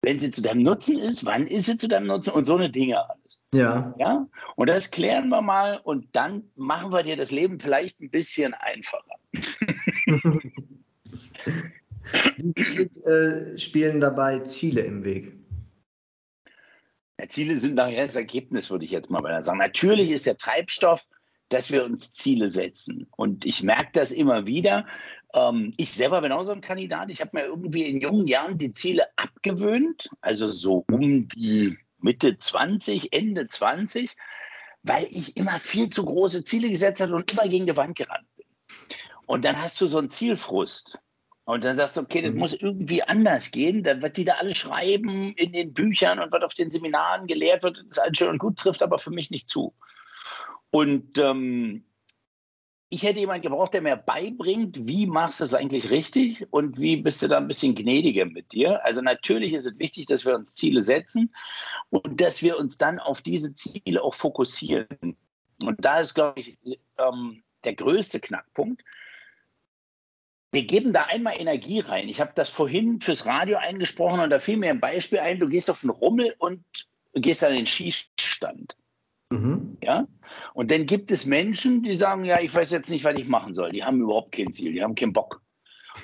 Wenn 0.00 0.18
sie 0.18 0.30
zu 0.30 0.40
deinem 0.40 0.62
Nutzen 0.62 0.98
ist, 0.98 1.26
wann 1.26 1.46
ist 1.46 1.66
sie 1.66 1.76
zu 1.76 1.88
deinem 1.88 2.06
Nutzen? 2.06 2.30
Und 2.30 2.46
so 2.46 2.54
eine 2.54 2.70
Dinge 2.70 2.98
alles. 3.10 3.42
Ja. 3.52 3.92
ja? 3.98 4.26
Und 4.54 4.70
das 4.70 4.90
klären 4.90 5.28
wir 5.28 5.42
mal 5.42 5.78
und 5.82 6.06
dann 6.12 6.44
machen 6.54 6.92
wir 6.92 7.02
dir 7.02 7.16
das 7.16 7.30
Leben 7.32 7.60
vielleicht 7.60 8.00
ein 8.00 8.10
bisschen 8.10 8.54
einfacher. 8.54 9.18
Wie 12.36 13.00
äh, 13.02 13.58
spielen 13.58 14.00
dabei 14.00 14.38
Ziele 14.40 14.82
im 14.82 15.04
Weg? 15.04 15.45
Ziele 17.28 17.56
sind 17.56 17.74
nachher 17.74 18.06
das 18.06 18.16
Ergebnis, 18.16 18.70
würde 18.70 18.84
ich 18.84 18.90
jetzt 18.90 19.10
mal 19.10 19.42
sagen. 19.42 19.58
Natürlich 19.58 20.10
ist 20.10 20.26
der 20.26 20.36
Treibstoff 20.36 21.06
dass 21.48 21.70
wir 21.70 21.84
uns 21.84 22.12
Ziele 22.12 22.48
setzen. 22.48 23.06
Und 23.16 23.46
ich 23.46 23.62
merke 23.62 23.90
das 23.92 24.10
immer 24.10 24.46
wieder. 24.46 24.86
Ähm, 25.34 25.72
ich 25.76 25.92
selber 25.92 26.20
bin 26.20 26.32
auch 26.32 26.42
so 26.42 26.52
ein 26.52 26.60
Kandidat. 26.60 27.10
Ich 27.10 27.20
habe 27.20 27.30
mir 27.34 27.44
irgendwie 27.44 27.84
in 27.84 28.00
jungen 28.00 28.26
Jahren 28.26 28.58
die 28.58 28.72
Ziele 28.72 29.04
abgewöhnt, 29.16 30.10
also 30.20 30.48
so 30.48 30.84
um 30.90 31.28
die 31.28 31.78
Mitte 31.98 32.38
20, 32.38 33.12
Ende 33.12 33.46
20, 33.46 34.16
weil 34.82 35.06
ich 35.10 35.36
immer 35.36 35.58
viel 35.58 35.90
zu 35.90 36.04
große 36.04 36.44
Ziele 36.44 36.68
gesetzt 36.68 37.00
habe 37.00 37.14
und 37.14 37.32
immer 37.32 37.48
gegen 37.48 37.66
die 37.66 37.76
Wand 37.76 37.96
gerannt 37.96 38.28
bin. 38.36 38.46
Und 39.26 39.44
dann 39.44 39.60
hast 39.60 39.80
du 39.80 39.86
so 39.86 39.98
einen 39.98 40.10
Zielfrust. 40.10 41.00
Und 41.46 41.62
dann 41.62 41.76
sagst 41.76 41.96
du, 41.96 42.00
okay, 42.00 42.22
das 42.22 42.32
mhm. 42.32 42.38
muss 42.38 42.52
irgendwie 42.52 43.04
anders 43.04 43.52
gehen. 43.52 43.84
Dann 43.84 44.02
wird 44.02 44.16
die 44.16 44.24
da 44.24 44.34
alle 44.34 44.54
schreiben 44.54 45.32
in 45.36 45.52
den 45.52 45.72
Büchern 45.72 46.18
und 46.18 46.32
was 46.32 46.42
auf 46.42 46.54
den 46.54 46.70
Seminaren 46.70 47.28
gelehrt 47.28 47.62
wird, 47.62 47.78
das 47.78 47.86
ist 47.86 47.98
alles 48.00 48.18
schön 48.18 48.30
und 48.30 48.38
gut, 48.38 48.58
trifft 48.58 48.82
aber 48.82 48.98
für 48.98 49.12
mich 49.12 49.30
nicht 49.30 49.48
zu. 49.48 49.72
Und 50.70 51.18
ähm, 51.18 51.84
ich 52.88 53.04
hätte 53.04 53.20
jemanden 53.20 53.42
gebraucht, 53.42 53.74
der 53.74 53.82
mir 53.82 53.96
beibringt, 53.96 54.88
wie 54.88 55.06
machst 55.06 55.38
du 55.38 55.44
es 55.44 55.54
eigentlich 55.54 55.90
richtig 55.90 56.46
und 56.50 56.80
wie 56.80 56.96
bist 56.96 57.22
du 57.22 57.28
da 57.28 57.36
ein 57.36 57.46
bisschen 57.46 57.76
gnädiger 57.76 58.26
mit 58.26 58.50
dir. 58.50 58.84
Also 58.84 59.00
natürlich 59.00 59.52
ist 59.52 59.66
es 59.66 59.78
wichtig, 59.78 60.06
dass 60.06 60.26
wir 60.26 60.34
uns 60.34 60.56
Ziele 60.56 60.82
setzen 60.82 61.32
und 61.90 62.20
dass 62.20 62.42
wir 62.42 62.58
uns 62.58 62.76
dann 62.76 62.98
auf 62.98 63.22
diese 63.22 63.54
Ziele 63.54 64.02
auch 64.02 64.14
fokussieren. 64.14 65.16
Und 65.60 65.84
da 65.84 66.00
ist, 66.00 66.14
glaube 66.14 66.40
ich, 66.40 66.58
ähm, 66.98 67.44
der 67.64 67.74
größte 67.74 68.18
Knackpunkt. 68.18 68.82
Wir 70.52 70.64
geben 70.64 70.92
da 70.92 71.04
einmal 71.04 71.38
Energie 71.38 71.80
rein. 71.80 72.08
Ich 72.08 72.20
habe 72.20 72.32
das 72.34 72.48
vorhin 72.48 73.00
fürs 73.00 73.26
Radio 73.26 73.58
eingesprochen 73.58 74.20
und 74.20 74.30
da 74.30 74.38
fiel 74.38 74.56
mir 74.56 74.70
ein 74.70 74.80
Beispiel 74.80 75.18
ein. 75.18 75.38
Du 75.38 75.48
gehst 75.48 75.70
auf 75.70 75.80
den 75.80 75.90
Rummel 75.90 76.34
und 76.38 76.62
gehst 77.14 77.44
an 77.44 77.54
den 77.54 77.66
Schießstand. 77.66 78.76
Mhm. 79.30 79.76
Ja? 79.82 80.06
Und 80.54 80.70
dann 80.70 80.86
gibt 80.86 81.10
es 81.10 81.26
Menschen, 81.26 81.82
die 81.82 81.94
sagen, 81.94 82.24
ja, 82.24 82.40
ich 82.40 82.54
weiß 82.54 82.70
jetzt 82.70 82.90
nicht, 82.90 83.04
was 83.04 83.16
ich 83.16 83.28
machen 83.28 83.54
soll. 83.54 83.72
Die 83.72 83.84
haben 83.84 84.00
überhaupt 84.00 84.32
kein 84.32 84.52
Ziel, 84.52 84.72
die 84.72 84.82
haben 84.82 84.94
keinen 84.94 85.12
Bock. 85.12 85.42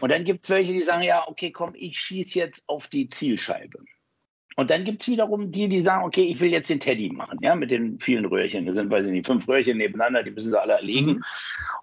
Und 0.01 0.11
dann 0.11 0.25
gibt 0.25 0.45
es 0.45 0.51
welche, 0.51 0.73
die 0.73 0.83
sagen, 0.83 1.03
ja, 1.03 1.27
okay, 1.29 1.51
komm, 1.51 1.75
ich 1.75 1.99
schieße 1.99 2.39
jetzt 2.39 2.65
auf 2.67 2.89
die 2.89 3.09
Zielscheibe. 3.09 3.79
Und 4.57 4.71
dann 4.71 4.85
gibt 4.85 5.03
es 5.03 5.09
wiederum 5.09 5.51
die, 5.51 5.69
die 5.69 5.81
sagen, 5.81 6.05
okay, 6.05 6.23
ich 6.23 6.41
will 6.41 6.51
jetzt 6.51 6.69
den 6.69 6.81
Teddy 6.81 7.11
machen, 7.11 7.39
ja, 7.43 7.55
mit 7.55 7.71
den 7.71 7.99
vielen 7.99 8.27
Röhrchen. 8.27 8.67
Das 8.67 8.77
sind, 8.77 8.91
weiß 8.91 9.07
ich 9.07 9.13
nicht, 9.13 9.27
fünf 9.27 9.49
Röhrchen 9.49 9.79
nebeneinander, 9.79 10.23
die 10.23 10.31
müssen 10.31 10.51
sie 10.51 10.61
alle 10.61 10.75
erlegen. 10.75 11.13
Mhm. 11.13 11.25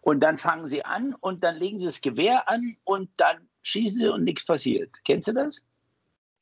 Und 0.01 0.21
dann 0.21 0.37
fangen 0.37 0.67
sie 0.67 0.85
an 0.85 1.15
und 1.19 1.43
dann 1.43 1.57
legen 1.57 1.79
sie 1.79 1.85
das 1.85 2.01
Gewehr 2.01 2.49
an 2.49 2.75
und 2.83 3.09
dann 3.17 3.37
schießen 3.61 3.99
sie 3.99 4.07
und 4.07 4.23
nichts 4.23 4.45
passiert. 4.45 4.91
Kennst 5.05 5.27
du 5.27 5.33
das? 5.33 5.65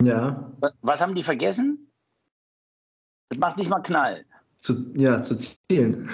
Ja. 0.03 0.51
Was 0.81 1.01
haben 1.01 1.15
die 1.15 1.24
vergessen? 1.24 1.91
Das 3.29 3.39
macht 3.39 3.57
nicht 3.57 3.69
mal 3.69 3.81
Knall. 3.81 4.25
Zu, 4.57 4.93
ja, 4.96 5.22
zu 5.22 5.36
zielen. 5.38 6.10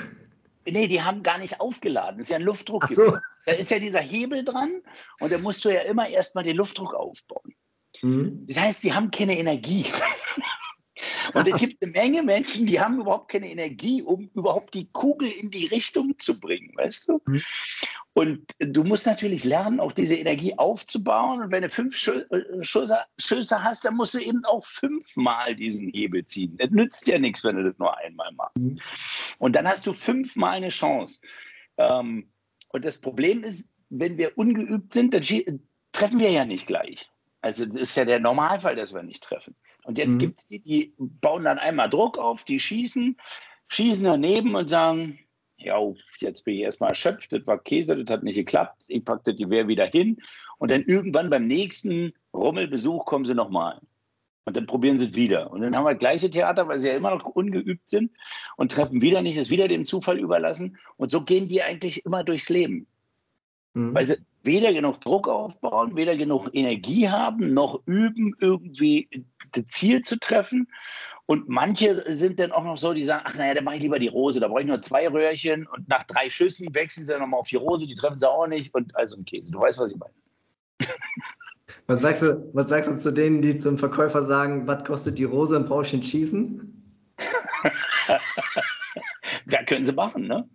Nee, 0.65 0.87
die 0.87 1.01
haben 1.01 1.23
gar 1.23 1.37
nicht 1.39 1.59
aufgeladen. 1.59 2.19
Das 2.19 2.27
ist 2.27 2.31
ja 2.31 2.37
ein 2.37 2.43
Luftdruck. 2.43 2.85
Ach 2.85 2.91
so. 2.91 3.17
Da 3.45 3.51
ist 3.51 3.71
ja 3.71 3.79
dieser 3.79 3.99
Hebel 3.99 4.45
dran 4.45 4.81
und 5.19 5.31
da 5.31 5.37
musst 5.37 5.65
du 5.65 5.69
ja 5.69 5.81
immer 5.81 6.07
erstmal 6.07 6.43
den 6.43 6.55
Luftdruck 6.55 6.93
aufbauen. 6.93 7.53
Mhm. 8.03 8.45
Das 8.47 8.59
heißt, 8.59 8.81
sie 8.81 8.93
haben 8.93 9.11
keine 9.11 9.37
Energie. 9.37 9.85
Und 11.33 11.47
es 11.47 11.57
gibt 11.57 11.81
eine 11.81 11.91
Menge 11.91 12.23
Menschen, 12.23 12.65
die 12.65 12.79
haben 12.79 12.99
überhaupt 12.99 13.31
keine 13.31 13.49
Energie, 13.49 14.03
um 14.03 14.29
überhaupt 14.35 14.73
die 14.73 14.89
Kugel 14.91 15.29
in 15.29 15.51
die 15.51 15.65
Richtung 15.67 16.17
zu 16.19 16.39
bringen, 16.39 16.71
weißt 16.75 17.09
du? 17.09 17.21
Mhm. 17.25 17.41
Und 18.13 18.55
du 18.59 18.83
musst 18.83 19.07
natürlich 19.07 19.43
lernen, 19.43 19.79
auch 19.79 19.91
diese 19.91 20.15
Energie 20.15 20.57
aufzubauen. 20.57 21.41
Und 21.41 21.51
wenn 21.51 21.63
du 21.63 21.69
fünf 21.69 21.95
Schüsse, 21.95 22.27
Schüsse 23.17 23.63
hast, 23.63 23.85
dann 23.85 23.95
musst 23.95 24.13
du 24.13 24.19
eben 24.19 24.45
auch 24.45 24.63
fünfmal 24.63 25.55
diesen 25.55 25.89
Hebel 25.89 26.25
ziehen. 26.25 26.55
Das 26.57 26.69
nützt 26.69 27.07
ja 27.07 27.17
nichts, 27.17 27.43
wenn 27.43 27.55
du 27.55 27.63
das 27.63 27.77
nur 27.79 27.97
einmal 27.97 28.31
machst. 28.33 28.57
Mhm. 28.57 28.79
Und 29.39 29.55
dann 29.55 29.67
hast 29.67 29.87
du 29.87 29.93
fünfmal 29.93 30.57
eine 30.57 30.69
Chance. 30.69 31.21
Ähm, 31.77 32.31
und 32.69 32.85
das 32.85 33.01
Problem 33.01 33.43
ist, 33.43 33.71
wenn 33.89 34.17
wir 34.17 34.37
ungeübt 34.37 34.93
sind, 34.93 35.13
dann 35.13 35.23
treffen 35.91 36.19
wir 36.19 36.31
ja 36.31 36.45
nicht 36.45 36.67
gleich. 36.67 37.09
Also 37.43 37.65
das 37.65 37.75
ist 37.75 37.97
ja 37.97 38.05
der 38.05 38.21
Normalfall, 38.21 38.77
dass 38.77 38.93
wir 38.93 39.03
nicht 39.03 39.21
treffen. 39.21 39.53
Und 39.83 39.97
jetzt 39.97 40.13
mhm. 40.13 40.19
gibt 40.19 40.39
es 40.39 40.47
die, 40.47 40.59
die 40.59 40.93
bauen 40.97 41.43
dann 41.43 41.59
einmal 41.59 41.89
Druck 41.89 42.17
auf, 42.17 42.45
die 42.45 42.57
schießen, 42.57 43.17
schießen 43.67 44.05
daneben 44.05 44.55
und 44.55 44.69
sagen, 44.69 45.19
ja, 45.57 45.77
jetzt 46.19 46.45
bin 46.45 46.55
ich 46.55 46.61
erstmal 46.61 46.91
erschöpft, 46.91 47.33
das 47.33 47.45
war 47.45 47.59
Käse, 47.59 48.01
das 48.01 48.13
hat 48.13 48.23
nicht 48.23 48.37
geklappt, 48.37 48.85
ich 48.87 49.03
packe 49.03 49.23
das 49.25 49.35
Gewehr 49.35 49.67
wieder 49.67 49.85
hin 49.85 50.21
und 50.57 50.71
dann 50.71 50.83
irgendwann 50.83 51.29
beim 51.29 51.45
nächsten 51.45 52.13
Rummelbesuch 52.33 53.05
kommen 53.05 53.25
sie 53.25 53.35
nochmal. 53.35 53.81
Und 54.45 54.55
dann 54.55 54.65
probieren 54.65 54.97
sie 54.97 55.07
es 55.07 55.15
wieder. 55.15 55.51
Und 55.51 55.61
dann 55.61 55.75
haben 55.75 55.85
wir 55.85 55.91
das 55.91 55.99
gleiche 55.99 56.29
Theater, 56.29 56.67
weil 56.67 56.79
sie 56.79 56.87
ja 56.87 56.95
immer 56.95 57.11
noch 57.11 57.25
ungeübt 57.25 57.89
sind 57.89 58.11
und 58.55 58.71
treffen 58.71 59.01
wieder 59.01 59.21
nicht, 59.21 59.37
es 59.37 59.49
wieder 59.49 59.67
dem 59.67 59.85
Zufall 59.85 60.19
überlassen. 60.19 60.77
Und 60.97 61.11
so 61.11 61.23
gehen 61.23 61.47
die 61.47 61.61
eigentlich 61.61 62.05
immer 62.05 62.23
durchs 62.25 62.49
Leben. 62.49 62.87
Mhm. 63.73 63.93
Weil 63.93 64.05
sie 64.05 64.17
weder 64.43 64.73
genug 64.73 65.01
Druck 65.01 65.27
aufbauen, 65.27 65.95
weder 65.95 66.15
genug 66.15 66.49
Energie 66.53 67.09
haben, 67.09 67.53
noch 67.53 67.81
üben, 67.85 68.35
irgendwie 68.39 69.09
das 69.53 69.65
Ziel 69.67 70.01
zu 70.01 70.19
treffen. 70.19 70.67
Und 71.25 71.47
manche 71.47 72.03
sind 72.05 72.39
dann 72.39 72.51
auch 72.51 72.65
noch 72.65 72.77
so, 72.77 72.93
die 72.93 73.05
sagen, 73.05 73.23
ach 73.25 73.35
naja, 73.35 73.53
dann 73.53 73.63
mache 73.63 73.77
ich 73.77 73.81
lieber 73.81 73.97
die 73.97 74.09
Rose, 74.09 74.41
da 74.41 74.49
brauche 74.49 74.61
ich 74.61 74.67
nur 74.67 74.81
zwei 74.81 75.07
Röhrchen 75.07 75.65
und 75.67 75.87
nach 75.87 76.03
drei 76.03 76.29
Schüssen 76.29 76.75
wechseln 76.75 77.05
sie 77.05 77.11
dann 77.11 77.21
nochmal 77.21 77.39
auf 77.39 77.47
die 77.47 77.55
Rose, 77.55 77.87
die 77.87 77.95
treffen 77.95 78.19
sie 78.19 78.29
auch 78.29 78.47
nicht 78.47 78.73
und 78.73 78.93
also 78.95 79.15
ein 79.15 79.23
Käse. 79.23 79.49
Du 79.49 79.59
weißt, 79.59 79.79
was 79.79 79.91
ich 79.91 79.97
meine. 79.97 80.13
Was 81.87 82.01
sagst, 82.01 82.21
du, 82.21 82.49
was 82.53 82.69
sagst 82.69 82.89
du 82.89 82.97
zu 82.97 83.11
denen, 83.11 83.41
die 83.41 83.57
zum 83.57 83.77
Verkäufer 83.77 84.21
sagen, 84.21 84.67
was 84.67 84.85
kostet 84.85 85.17
die 85.17 85.23
Rose 85.25 85.57
und 85.57 85.65
brauche 85.65 85.85
ich 85.85 85.93
ein 85.93 86.03
Schießen? 86.03 86.93
ja, 89.47 89.63
können 89.65 89.83
sie 89.85 89.91
machen, 89.91 90.27
ne? 90.27 90.47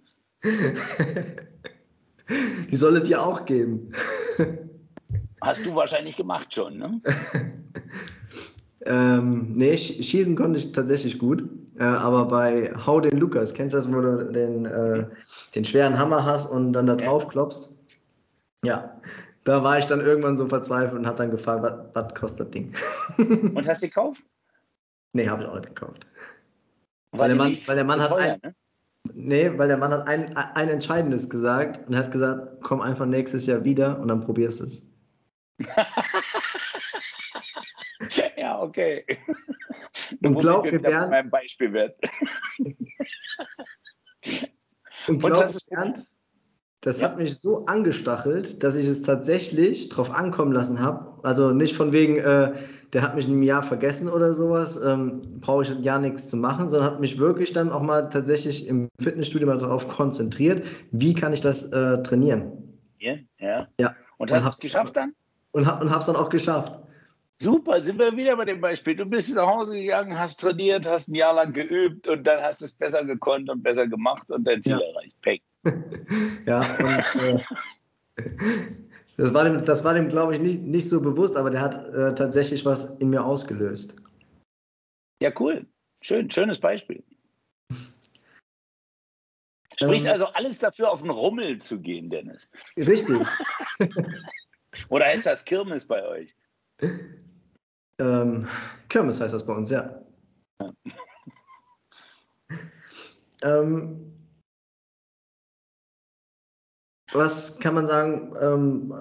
Die 2.71 2.77
soll 2.77 2.97
es 2.97 3.05
dir 3.05 3.23
auch 3.23 3.45
geben. 3.45 3.93
Hast 5.41 5.65
du 5.65 5.75
wahrscheinlich 5.75 6.17
gemacht 6.17 6.55
schon, 6.55 6.79
ne? 6.79 7.01
ähm, 8.87 9.53
nee, 9.55 9.77
schießen 9.77 10.37
konnte 10.37 10.59
ich 10.59 10.73
tatsächlich 10.73 11.19
gut. 11.19 11.49
Äh, 11.79 11.85
aber 11.85 12.27
bei 12.27 12.73
Hau 12.75 13.01
den 13.01 13.19
Lukas, 13.19 13.55
kennst 13.55 13.73
du 13.73 13.79
das, 13.79 13.93
wo 13.93 14.01
du 14.01 14.33
den, 14.33 14.67
äh, 14.67 15.07
den 15.55 15.65
schweren 15.65 15.99
Hammer 15.99 16.25
hast 16.25 16.51
und 16.51 16.73
dann 16.73 16.87
da 16.87 16.97
drauf 16.97 17.29
klopfst? 17.29 17.77
Ja, 18.65 19.01
da 19.45 19.63
war 19.63 19.79
ich 19.79 19.87
dann 19.87 20.01
irgendwann 20.01 20.37
so 20.37 20.49
verzweifelt 20.49 20.99
und 20.99 21.07
habe 21.07 21.17
dann 21.17 21.31
gefragt, 21.31 21.65
was 21.95 22.15
kostet 22.15 22.47
das 22.47 22.51
Ding? 22.51 22.75
und 23.55 23.69
hast 23.69 23.83
du 23.83 23.87
gekauft? 23.87 24.23
Nee, 25.13 25.29
habe 25.29 25.43
ich 25.43 25.49
auch 25.49 25.55
nicht 25.55 25.75
gekauft. 25.75 26.07
Weil, 27.13 27.29
der 27.29 27.37
Mann, 27.37 27.57
weil 27.67 27.77
der 27.77 27.85
Mann 27.85 28.01
hat 28.01 28.11
teuer, 28.11 28.35
ein, 28.35 28.41
ne? 28.43 28.55
Nee, 29.15 29.57
weil 29.57 29.69
der 29.69 29.77
Mann 29.77 29.93
hat 29.93 30.07
ein, 30.09 30.37
ein 30.37 30.69
Entscheidendes 30.69 31.29
gesagt 31.31 31.89
und 31.89 31.97
hat 31.97 32.11
gesagt, 32.11 32.63
komm 32.63 32.81
einfach 32.81 33.07
nächstes 33.07 33.47
Jahr 33.47 33.65
wieder 33.65 33.99
und 34.01 34.09
dann 34.09 34.21
probierst 34.21 34.61
du 34.61 34.65
es. 34.65 34.87
ja, 38.37 38.61
okay. 38.61 39.05
Du 40.21 40.29
und 40.29 40.39
glaub 40.39 40.65
mir, 40.65 40.81
Bernd, 40.81 41.11
mein 41.11 41.31
Beispiel 41.31 41.73
wird. 41.73 41.97
und 45.09 45.19
glaub 45.19 45.47
mir, 45.47 45.61
Bernd, 45.69 46.07
das 46.81 47.01
ja. 47.01 47.07
hat 47.09 47.19
mich 47.19 47.39
so 47.39 47.67
angestachelt, 47.67 48.63
dass 48.63 48.77
ich 48.77 48.87
es 48.87 49.03
tatsächlich 49.03 49.89
drauf 49.89 50.11
ankommen 50.11 50.53
lassen 50.53 50.81
habe. 50.81 51.19
Also 51.25 51.51
nicht 51.53 51.75
von 51.75 51.93
wegen, 51.93 52.19
äh, 52.19 52.55
der 52.93 53.03
hat 53.03 53.15
mich 53.15 53.27
in 53.27 53.33
einem 53.33 53.43
Jahr 53.43 53.63
vergessen 53.63 54.09
oder 54.09 54.33
sowas, 54.33 54.81
ähm, 54.83 55.41
brauche 55.41 55.63
ich 55.63 55.71
ja 55.81 55.99
nichts 55.99 56.29
zu 56.29 56.37
machen, 56.37 56.71
sondern 56.71 56.91
habe 56.91 57.01
mich 57.01 57.19
wirklich 57.19 57.53
dann 57.53 57.71
auch 57.71 57.83
mal 57.83 58.09
tatsächlich 58.09 58.67
im 58.67 58.89
Fitnessstudio 59.01 59.47
mal 59.47 59.59
darauf 59.59 59.89
konzentriert, 59.89 60.67
wie 60.91 61.15
kann 61.15 61.33
ich 61.33 61.41
das 61.41 61.71
äh, 61.73 62.03
trainieren. 62.03 62.53
Ja, 62.99 63.15
ja. 63.39 63.69
ja. 63.79 63.95
Und 64.17 64.33
hast 64.33 64.45
du 64.45 64.49
es 64.49 64.59
geschafft 64.59 64.97
dann? 64.97 65.13
Und, 65.53 65.67
hab, 65.67 65.81
und 65.81 65.91
habe 65.91 66.01
es 66.01 66.07
dann 66.07 66.17
auch 66.17 66.31
geschafft. 66.31 66.73
Super, 67.41 67.83
sind 67.85 67.99
wir 67.99 68.17
wieder 68.17 68.37
bei 68.37 68.45
dem 68.45 68.61
Beispiel. 68.61 68.97
Du 68.97 69.05
bist 69.05 69.33
nach 69.35 69.47
Hause 69.47 69.75
gegangen, 69.75 70.19
hast 70.19 70.41
trainiert, 70.41 70.87
hast 70.89 71.09
ein 71.09 71.15
Jahr 71.15 71.35
lang 71.35 71.53
geübt 71.53 72.09
und 72.09 72.27
dann 72.27 72.43
hast 72.43 72.63
du 72.63 72.65
es 72.65 72.73
besser 72.73 73.05
gekonnt 73.05 73.49
und 73.49 73.63
besser 73.63 73.87
gemacht 73.87 74.29
und 74.31 74.45
dein 74.45 74.61
Ziel 74.61 74.81
ja. 74.81 74.87
erreicht. 74.89 75.17
Peng. 75.23 75.41
ja, 76.47 76.61
und 76.81 77.23
äh, 77.23 77.43
das 79.19 79.35
war 79.35 79.45
dem, 79.45 79.65
das 79.65 79.83
war 79.83 79.95
dem 79.95 80.09
glaube 80.09 80.35
ich, 80.35 80.41
nicht, 80.41 80.63
nicht 80.63 80.89
so 80.89 81.01
bewusst, 81.03 81.37
aber 81.37 81.51
der 81.51 81.61
hat 81.61 81.75
äh, 81.93 82.15
tatsächlich 82.15 82.65
was 82.65 82.97
in 82.99 83.11
mir 83.11 83.25
ausgelöst. 83.25 83.97
Ja, 85.21 85.33
cool. 85.41 85.67
Schön, 86.01 86.31
schönes 86.31 86.61
Beispiel. 86.61 87.03
Spricht 89.77 90.07
ähm, 90.07 90.13
also 90.13 90.27
alles 90.27 90.61
dafür, 90.61 90.91
auf 90.91 91.03
den 91.03 91.11
Rummel 91.11 91.59
zu 91.59 91.81
gehen, 91.81 92.11
Dennis. 92.11 92.51
Richtig. 92.77 93.27
Oder 94.89 95.13
ist 95.13 95.27
das 95.27 95.45
Kirmes 95.45 95.85
bei 95.85 96.07
euch? 96.07 96.37
Ähm, 97.99 98.49
Kirmes 98.89 99.21
heißt 99.21 99.35
das 99.35 99.45
bei 99.45 99.53
uns, 99.53 99.71
ja. 99.71 100.01
ja. 100.61 100.73
ähm, 103.43 104.18
was 107.13 107.59
kann 107.59 107.75
man 107.75 107.87
sagen, 107.87 108.35
ähm, 108.41 108.95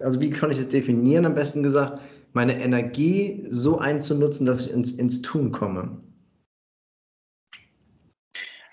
also 0.00 0.20
wie 0.20 0.30
kann 0.30 0.50
ich 0.50 0.58
das 0.58 0.68
definieren, 0.68 1.26
am 1.26 1.34
besten 1.34 1.62
gesagt, 1.62 2.00
meine 2.32 2.60
Energie 2.60 3.46
so 3.50 3.78
einzunutzen, 3.78 4.46
dass 4.46 4.60
ich 4.60 4.70
ins, 4.70 4.92
ins 4.92 5.22
Tun 5.22 5.50
komme? 5.50 6.00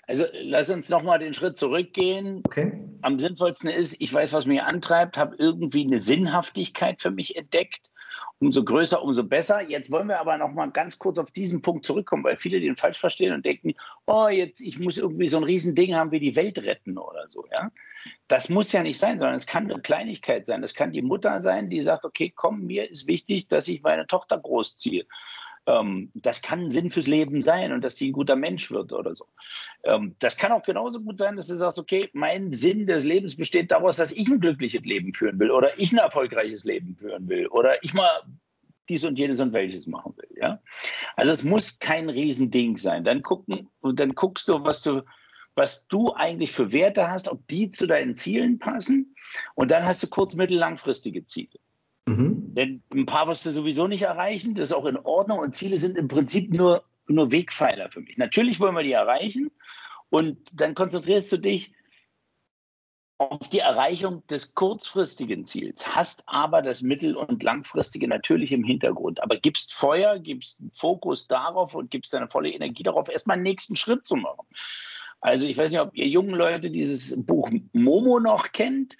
Also 0.08 0.24
lass 0.44 0.70
uns 0.70 0.88
nochmal 0.88 1.18
den 1.18 1.34
Schritt 1.34 1.56
zurückgehen. 1.56 2.42
Okay. 2.46 2.72
Am 3.02 3.18
sinnvollsten 3.18 3.68
ist, 3.68 3.96
ich 3.98 4.12
weiß, 4.12 4.32
was 4.34 4.46
mich 4.46 4.62
antreibt, 4.62 5.16
habe 5.16 5.34
irgendwie 5.36 5.84
eine 5.84 6.00
Sinnhaftigkeit 6.00 7.00
für 7.00 7.10
mich 7.10 7.36
entdeckt. 7.36 7.90
Umso 8.38 8.64
größer, 8.64 9.02
umso 9.02 9.24
besser. 9.24 9.68
Jetzt 9.68 9.90
wollen 9.90 10.08
wir 10.08 10.20
aber 10.20 10.36
nochmal 10.38 10.70
ganz 10.70 10.98
kurz 10.98 11.18
auf 11.18 11.30
diesen 11.30 11.62
Punkt 11.62 11.86
zurückkommen, 11.86 12.24
weil 12.24 12.36
viele 12.36 12.60
den 12.60 12.76
falsch 12.76 12.98
verstehen 12.98 13.32
und 13.32 13.44
denken, 13.44 13.74
oh, 14.06 14.28
jetzt, 14.28 14.60
ich 14.60 14.78
muss 14.78 14.98
irgendwie 14.98 15.26
so 15.26 15.38
ein 15.38 15.44
Riesending 15.44 15.94
haben 15.94 16.10
wie 16.10 16.20
die 16.20 16.36
Welt 16.36 16.58
retten 16.58 16.98
oder 16.98 17.28
so. 17.28 17.46
Ja? 17.50 17.70
Das 18.28 18.48
muss 18.48 18.72
ja 18.72 18.82
nicht 18.82 18.98
sein, 18.98 19.18
sondern 19.18 19.36
es 19.36 19.46
kann 19.46 19.70
eine 19.70 19.80
Kleinigkeit 19.80 20.46
sein. 20.46 20.62
Es 20.62 20.74
kann 20.74 20.92
die 20.92 21.02
Mutter 21.02 21.40
sein, 21.40 21.70
die 21.70 21.80
sagt, 21.80 22.04
okay, 22.04 22.32
komm, 22.34 22.66
mir 22.66 22.90
ist 22.90 23.06
wichtig, 23.06 23.48
dass 23.48 23.68
ich 23.68 23.82
meine 23.82 24.06
Tochter 24.06 24.38
großziehe 24.38 25.06
ähm, 25.66 26.10
das 26.14 26.42
kann 26.42 26.70
Sinn 26.70 26.90
fürs 26.90 27.06
Leben 27.06 27.42
sein 27.42 27.72
und 27.72 27.82
dass 27.82 27.96
sie 27.96 28.08
ein 28.08 28.12
guter 28.12 28.36
Mensch 28.36 28.70
wird 28.70 28.92
oder 28.92 29.14
so. 29.14 29.26
Ähm, 29.84 30.14
das 30.18 30.36
kann 30.36 30.52
auch 30.52 30.62
genauso 30.62 31.00
gut 31.00 31.18
sein, 31.18 31.36
dass 31.36 31.48
du 31.48 31.56
sagst, 31.56 31.78
okay, 31.78 32.08
mein 32.12 32.52
Sinn 32.52 32.86
des 32.86 33.04
Lebens 33.04 33.36
besteht 33.36 33.70
daraus, 33.70 33.96
dass 33.96 34.12
ich 34.12 34.28
ein 34.28 34.40
glückliches 34.40 34.84
Leben 34.84 35.12
führen 35.12 35.38
will 35.38 35.50
oder 35.50 35.78
ich 35.78 35.92
ein 35.92 35.98
erfolgreiches 35.98 36.64
Leben 36.64 36.96
führen 36.96 37.28
will 37.28 37.46
oder 37.48 37.82
ich 37.82 37.94
mal 37.94 38.22
dies 38.88 39.04
und 39.04 39.18
jenes 39.18 39.40
und 39.40 39.52
welches 39.52 39.86
machen 39.86 40.14
will. 40.16 40.38
Ja? 40.40 40.60
Also 41.16 41.32
es 41.32 41.42
muss 41.42 41.78
kein 41.80 42.08
Riesending 42.08 42.76
sein. 42.76 43.02
Dann 43.04 43.22
gucken 43.22 43.68
und 43.80 43.98
dann 43.98 44.14
guckst 44.14 44.48
du, 44.48 44.62
was 44.62 44.82
du 44.82 45.02
was 45.56 45.88
du 45.88 46.12
eigentlich 46.12 46.52
für 46.52 46.72
Werte 46.72 47.10
hast, 47.10 47.28
ob 47.28 47.46
die 47.48 47.70
zu 47.70 47.86
deinen 47.86 48.14
Zielen 48.14 48.58
passen. 48.58 49.16
Und 49.54 49.70
dann 49.70 49.86
hast 49.86 50.02
du 50.02 50.06
kurz-, 50.06 50.34
mittel-, 50.34 50.58
langfristige 50.58 51.24
Ziele. 51.24 51.58
Mhm. 52.06 52.54
Denn 52.54 52.82
ein 52.92 53.06
paar 53.06 53.26
wirst 53.26 53.44
du 53.46 53.50
sowieso 53.50 53.88
nicht 53.88 54.02
erreichen, 54.02 54.54
das 54.54 54.70
ist 54.70 54.76
auch 54.76 54.86
in 54.86 54.96
Ordnung 54.96 55.40
und 55.40 55.54
Ziele 55.54 55.76
sind 55.76 55.98
im 55.98 56.08
Prinzip 56.08 56.52
nur, 56.52 56.84
nur 57.08 57.32
Wegpfeiler 57.32 57.90
für 57.90 58.00
mich. 58.00 58.16
Natürlich 58.16 58.60
wollen 58.60 58.76
wir 58.76 58.84
die 58.84 58.92
erreichen 58.92 59.50
und 60.08 60.38
dann 60.54 60.74
konzentrierst 60.74 61.32
du 61.32 61.36
dich 61.36 61.74
auf 63.18 63.48
die 63.48 63.60
Erreichung 63.60 64.26
des 64.26 64.54
kurzfristigen 64.54 65.46
Ziels, 65.46 65.96
hast 65.96 66.24
aber 66.26 66.60
das 66.60 66.82
mittel- 66.82 67.16
und 67.16 67.42
langfristige 67.42 68.06
natürlich 68.08 68.52
im 68.52 68.62
Hintergrund, 68.62 69.22
aber 69.22 69.36
gibst 69.36 69.72
Feuer, 69.72 70.18
gibst 70.18 70.58
Fokus 70.72 71.26
darauf 71.26 71.74
und 71.74 71.90
gibst 71.90 72.12
deine 72.12 72.28
volle 72.28 72.50
Energie 72.50 72.82
darauf, 72.82 73.08
erstmal 73.08 73.34
einen 73.34 73.44
nächsten 73.44 73.74
Schritt 73.74 74.04
zu 74.04 74.16
machen. 74.16 74.46
Also 75.20 75.46
ich 75.46 75.56
weiß 75.56 75.70
nicht, 75.70 75.80
ob 75.80 75.96
ihr 75.96 76.06
jungen 76.06 76.34
Leute 76.34 76.70
dieses 76.70 77.16
Buch 77.24 77.50
Momo 77.72 78.20
noch 78.20 78.52
kennt. 78.52 78.96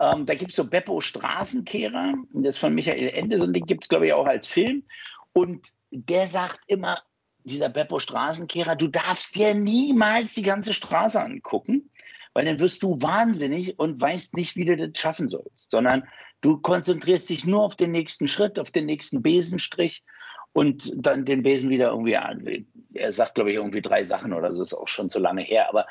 Ähm, 0.00 0.26
da 0.26 0.34
gibt 0.34 0.50
es 0.50 0.56
so 0.56 0.68
Beppo 0.68 1.00
Straßenkehrer, 1.00 2.14
das 2.34 2.56
ist 2.56 2.58
von 2.58 2.74
Michael 2.74 3.08
Endes 3.08 3.42
und 3.42 3.52
den 3.54 3.64
gibt 3.64 3.84
es, 3.84 3.88
glaube 3.88 4.06
ich, 4.06 4.12
auch 4.12 4.26
als 4.26 4.46
Film. 4.46 4.84
Und 5.32 5.68
der 5.90 6.26
sagt 6.26 6.60
immer, 6.66 7.02
dieser 7.44 7.68
Beppo 7.68 8.00
Straßenkehrer, 8.00 8.76
du 8.76 8.88
darfst 8.88 9.34
dir 9.36 9.54
niemals 9.54 10.34
die 10.34 10.42
ganze 10.42 10.74
Straße 10.74 11.20
angucken, 11.20 11.90
weil 12.34 12.44
dann 12.44 12.60
wirst 12.60 12.82
du 12.82 13.00
wahnsinnig 13.00 13.78
und 13.78 14.00
weißt 14.00 14.36
nicht, 14.36 14.56
wie 14.56 14.64
du 14.64 14.76
das 14.76 15.00
schaffen 15.00 15.28
sollst, 15.28 15.70
sondern 15.70 16.06
du 16.40 16.58
konzentrierst 16.58 17.30
dich 17.30 17.46
nur 17.46 17.62
auf 17.62 17.76
den 17.76 17.92
nächsten 17.92 18.28
Schritt, 18.28 18.58
auf 18.58 18.72
den 18.72 18.86
nächsten 18.86 19.22
Besenstrich 19.22 20.04
und 20.52 20.92
dann 20.96 21.24
den 21.24 21.42
Besen 21.42 21.70
wieder 21.70 21.90
irgendwie 21.90 22.16
an. 22.16 22.66
Er 22.92 23.12
sagt, 23.12 23.36
glaube 23.36 23.50
ich, 23.50 23.56
irgendwie 23.56 23.82
drei 23.82 24.04
Sachen 24.04 24.32
oder 24.32 24.52
so, 24.52 24.62
ist 24.62 24.74
auch 24.74 24.88
schon 24.88 25.08
zu 25.08 25.18
lange 25.18 25.42
her, 25.42 25.68
aber 25.68 25.86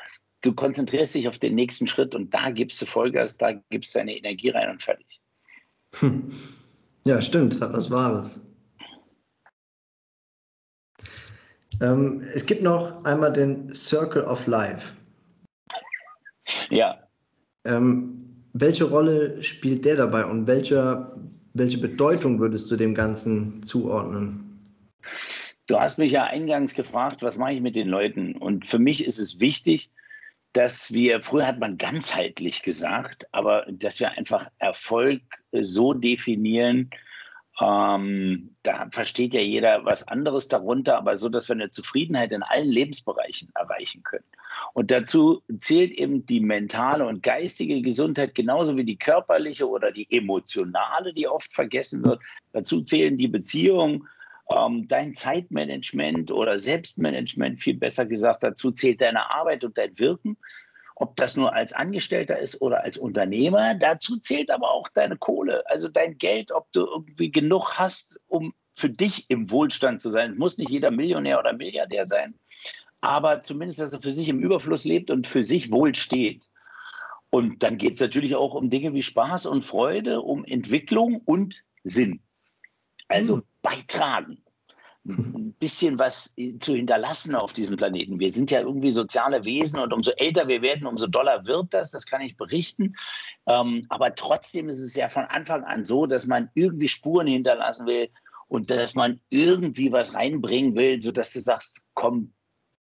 du 0.46 0.54
konzentrierst 0.54 1.14
dich 1.14 1.28
auf 1.28 1.38
den 1.38 1.54
nächsten 1.54 1.86
Schritt 1.86 2.14
und 2.14 2.32
da 2.32 2.50
gibst 2.50 2.80
du 2.80 2.86
Vollgas, 2.86 3.36
da 3.36 3.52
gibst 3.70 3.94
du 3.94 3.98
deine 3.98 4.16
Energie 4.16 4.50
rein 4.50 4.70
und 4.70 4.82
fertig. 4.82 5.20
Hm. 5.98 6.32
Ja, 7.04 7.20
stimmt, 7.20 7.54
das 7.54 7.60
hat 7.60 7.72
was 7.72 7.90
Wahres. 7.90 8.46
Ähm, 11.80 12.22
es 12.34 12.46
gibt 12.46 12.62
noch 12.62 13.04
einmal 13.04 13.32
den 13.32 13.74
Circle 13.74 14.24
of 14.24 14.46
Life. 14.46 14.94
Ja. 16.70 16.98
Ähm, 17.64 18.44
welche 18.52 18.84
Rolle 18.84 19.42
spielt 19.42 19.84
der 19.84 19.96
dabei 19.96 20.24
und 20.24 20.46
welche, 20.46 21.12
welche 21.54 21.78
Bedeutung 21.78 22.38
würdest 22.40 22.70
du 22.70 22.76
dem 22.76 22.94
Ganzen 22.94 23.62
zuordnen? 23.62 24.42
Du 25.66 25.78
hast 25.78 25.98
mich 25.98 26.12
ja 26.12 26.24
eingangs 26.24 26.74
gefragt, 26.74 27.22
was 27.22 27.36
mache 27.36 27.54
ich 27.54 27.60
mit 27.60 27.76
den 27.76 27.88
Leuten? 27.88 28.36
Und 28.36 28.66
für 28.66 28.78
mich 28.78 29.04
ist 29.04 29.18
es 29.18 29.40
wichtig, 29.40 29.90
dass 30.56 30.90
wir, 30.90 31.20
früher 31.20 31.46
hat 31.46 31.58
man 31.58 31.76
ganzheitlich 31.76 32.62
gesagt, 32.62 33.28
aber 33.32 33.66
dass 33.68 34.00
wir 34.00 34.12
einfach 34.12 34.48
Erfolg 34.58 35.20
so 35.52 35.92
definieren, 35.92 36.90
ähm, 37.60 38.56
da 38.62 38.88
versteht 38.90 39.34
ja 39.34 39.40
jeder 39.40 39.84
was 39.84 40.08
anderes 40.08 40.48
darunter, 40.48 40.96
aber 40.96 41.18
so, 41.18 41.28
dass 41.28 41.48
wir 41.48 41.54
eine 41.54 41.70
Zufriedenheit 41.70 42.32
in 42.32 42.42
allen 42.42 42.70
Lebensbereichen 42.70 43.50
erreichen 43.54 44.02
können. 44.02 44.24
Und 44.72 44.90
dazu 44.90 45.42
zählt 45.58 45.92
eben 45.92 46.24
die 46.24 46.40
mentale 46.40 47.06
und 47.06 47.22
geistige 47.22 47.82
Gesundheit 47.82 48.34
genauso 48.34 48.76
wie 48.76 48.84
die 48.84 48.98
körperliche 48.98 49.68
oder 49.68 49.92
die 49.92 50.06
emotionale, 50.10 51.12
die 51.12 51.28
oft 51.28 51.52
vergessen 51.52 52.04
wird. 52.04 52.22
Dazu 52.52 52.82
zählen 52.82 53.16
die 53.18 53.28
Beziehungen, 53.28 54.06
ähm, 54.50 54.88
dein 54.88 55.14
Zeitmanagement 55.14 56.30
oder 56.30 56.58
Selbstmanagement, 56.58 57.60
viel 57.60 57.76
besser 57.76 58.06
gesagt. 58.06 58.42
Dazu 58.42 58.70
zählt 58.70 59.00
deine 59.00 59.30
Arbeit 59.30 59.64
und 59.64 59.76
dein 59.78 59.98
Wirken 59.98 60.36
ob 60.98 61.14
das 61.16 61.36
nur 61.36 61.52
als 61.54 61.74
Angestellter 61.74 62.38
ist 62.38 62.60
oder 62.62 62.82
als 62.82 62.96
Unternehmer. 62.96 63.74
Dazu 63.74 64.16
zählt 64.16 64.50
aber 64.50 64.70
auch 64.70 64.88
deine 64.88 65.16
Kohle, 65.16 65.62
also 65.68 65.88
dein 65.88 66.16
Geld, 66.16 66.50
ob 66.52 66.72
du 66.72 66.86
irgendwie 66.86 67.30
genug 67.30 67.74
hast, 67.74 68.20
um 68.26 68.54
für 68.72 68.88
dich 68.88 69.26
im 69.28 69.50
Wohlstand 69.50 70.00
zu 70.00 70.10
sein. 70.10 70.32
Es 70.32 70.38
muss 70.38 70.58
nicht 70.58 70.70
jeder 70.70 70.90
Millionär 70.90 71.38
oder 71.38 71.52
Milliardär 71.52 72.06
sein, 72.06 72.34
aber 73.02 73.42
zumindest, 73.42 73.78
dass 73.78 73.92
er 73.92 74.00
für 74.00 74.10
sich 74.10 74.30
im 74.30 74.40
Überfluss 74.40 74.84
lebt 74.84 75.10
und 75.10 75.26
für 75.26 75.44
sich 75.44 75.70
wohl 75.70 75.94
steht. 75.94 76.48
Und 77.28 77.62
dann 77.62 77.76
geht 77.76 77.94
es 77.94 78.00
natürlich 78.00 78.34
auch 78.34 78.54
um 78.54 78.70
Dinge 78.70 78.94
wie 78.94 79.02
Spaß 79.02 79.46
und 79.46 79.64
Freude, 79.66 80.22
um 80.22 80.46
Entwicklung 80.46 81.20
und 81.26 81.62
Sinn. 81.84 82.22
Also 83.08 83.36
mhm. 83.36 83.42
beitragen 83.62 84.42
ein 85.08 85.54
bisschen 85.58 85.98
was 85.98 86.34
zu 86.60 86.74
hinterlassen 86.74 87.34
auf 87.34 87.52
diesem 87.52 87.76
Planeten. 87.76 88.18
Wir 88.18 88.30
sind 88.30 88.50
ja 88.50 88.60
irgendwie 88.60 88.90
soziale 88.90 89.44
Wesen 89.44 89.78
und 89.80 89.92
umso 89.92 90.10
älter 90.12 90.48
wir 90.48 90.62
werden, 90.62 90.86
umso 90.86 91.06
doller 91.06 91.46
wird 91.46 91.72
das, 91.72 91.90
das 91.90 92.06
kann 92.06 92.22
ich 92.22 92.36
berichten. 92.36 92.96
Ähm, 93.46 93.86
aber 93.88 94.14
trotzdem 94.14 94.68
ist 94.68 94.80
es 94.80 94.96
ja 94.96 95.08
von 95.08 95.24
Anfang 95.24 95.64
an 95.64 95.84
so, 95.84 96.06
dass 96.06 96.26
man 96.26 96.50
irgendwie 96.54 96.88
Spuren 96.88 97.26
hinterlassen 97.26 97.86
will 97.86 98.08
und 98.48 98.70
dass 98.70 98.94
man 98.94 99.20
irgendwie 99.30 99.92
was 99.92 100.14
reinbringen 100.14 100.74
will, 100.74 101.00
sodass 101.00 101.32
du 101.32 101.40
sagst, 101.40 101.84
komm, 101.94 102.32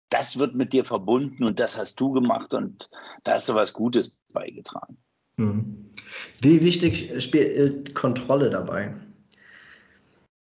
das 0.09 0.37
wird 0.37 0.55
mit 0.55 0.73
dir 0.73 0.85
verbunden 0.85 1.43
und 1.43 1.59
das 1.59 1.77
hast 1.77 1.99
du 1.99 2.11
gemacht 2.11 2.53
und 2.53 2.89
da 3.23 3.33
hast 3.33 3.49
du 3.49 3.55
was 3.55 3.73
Gutes 3.73 4.17
beigetragen. 4.33 4.97
Hm. 5.37 5.89
Wie 6.41 6.61
wichtig 6.61 7.23
spielt 7.23 7.95
Kontrolle 7.95 8.49
dabei? 8.49 8.93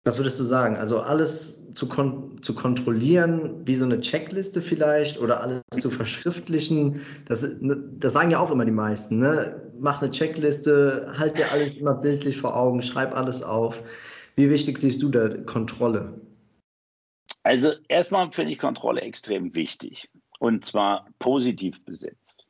Was 0.05 0.17
würdest 0.17 0.37
du 0.39 0.43
sagen? 0.43 0.75
Also 0.75 0.99
alles 0.99 1.71
zu, 1.71 1.87
kon 1.87 2.41
zu 2.41 2.53
kontrollieren, 2.55 3.65
wie 3.65 3.75
so 3.75 3.85
eine 3.85 4.01
Checkliste 4.01 4.61
vielleicht 4.61 5.17
oder 5.19 5.41
alles 5.41 5.61
zu 5.71 5.89
verschriftlichen? 5.89 7.01
Das, 7.25 7.43
ne, 7.61 7.81
das 7.99 8.13
sagen 8.13 8.31
ja 8.31 8.39
auch 8.39 8.51
immer 8.51 8.65
die 8.65 8.71
meisten. 8.71 9.19
Ne? 9.19 9.71
Mach 9.79 10.01
eine 10.01 10.11
Checkliste, 10.11 11.13
halt 11.17 11.37
dir 11.37 11.51
alles 11.51 11.77
immer 11.77 11.93
bildlich 11.93 12.37
vor 12.37 12.55
Augen, 12.55 12.81
schreib 12.81 13.15
alles 13.15 13.43
auf. 13.43 13.81
Wie 14.35 14.49
wichtig 14.49 14.77
siehst 14.77 15.01
du 15.01 15.09
da 15.09 15.29
Kontrolle? 15.29 16.19
Also 17.43 17.73
erstmal 17.87 18.31
finde 18.31 18.51
ich 18.51 18.59
Kontrolle 18.59 19.01
extrem 19.01 19.55
wichtig 19.55 20.09
und 20.39 20.65
zwar 20.65 21.07
positiv 21.19 21.83
besetzt. 21.85 22.47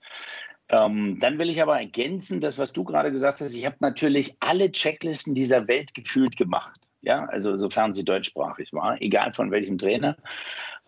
Ähm, 0.70 1.20
dann 1.20 1.38
will 1.38 1.50
ich 1.50 1.62
aber 1.62 1.78
ergänzen, 1.78 2.42
das, 2.42 2.58
was 2.58 2.74
du 2.74 2.84
gerade 2.84 3.12
gesagt 3.12 3.42
hast, 3.42 3.54
ich 3.54 3.66
habe 3.66 3.76
natürlich 3.80 4.38
alle 4.40 4.72
Checklisten 4.72 5.36
dieser 5.36 5.68
Welt 5.68 5.94
gefühlt 5.94 6.36
gemacht 6.36 6.90
ja, 7.04 7.26
also 7.26 7.58
sofern 7.58 7.94
sie 7.94 8.06
deutschsprachig 8.06 8.74
war, 8.74 9.02
egal 9.02 9.34
von 9.34 9.52
welchem 9.52 9.78
Trainer. 9.78 10.18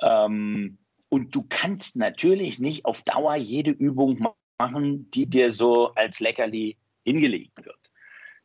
Ähm, 0.02 0.78
und 1.10 1.36
du 1.36 1.46
kannst 1.48 1.98
natürlich 1.98 2.58
nicht 2.60 2.86
auf 2.86 3.04
Dauer 3.04 3.36
jede 3.36 3.72
Übung 3.72 4.26
machen, 4.58 5.12
die 5.12 5.30
dir 5.30 5.52
so 5.52 5.94
als 5.94 6.20
Leckerli 6.20 6.78
hingelegt 7.04 7.64
wird. 7.64 7.92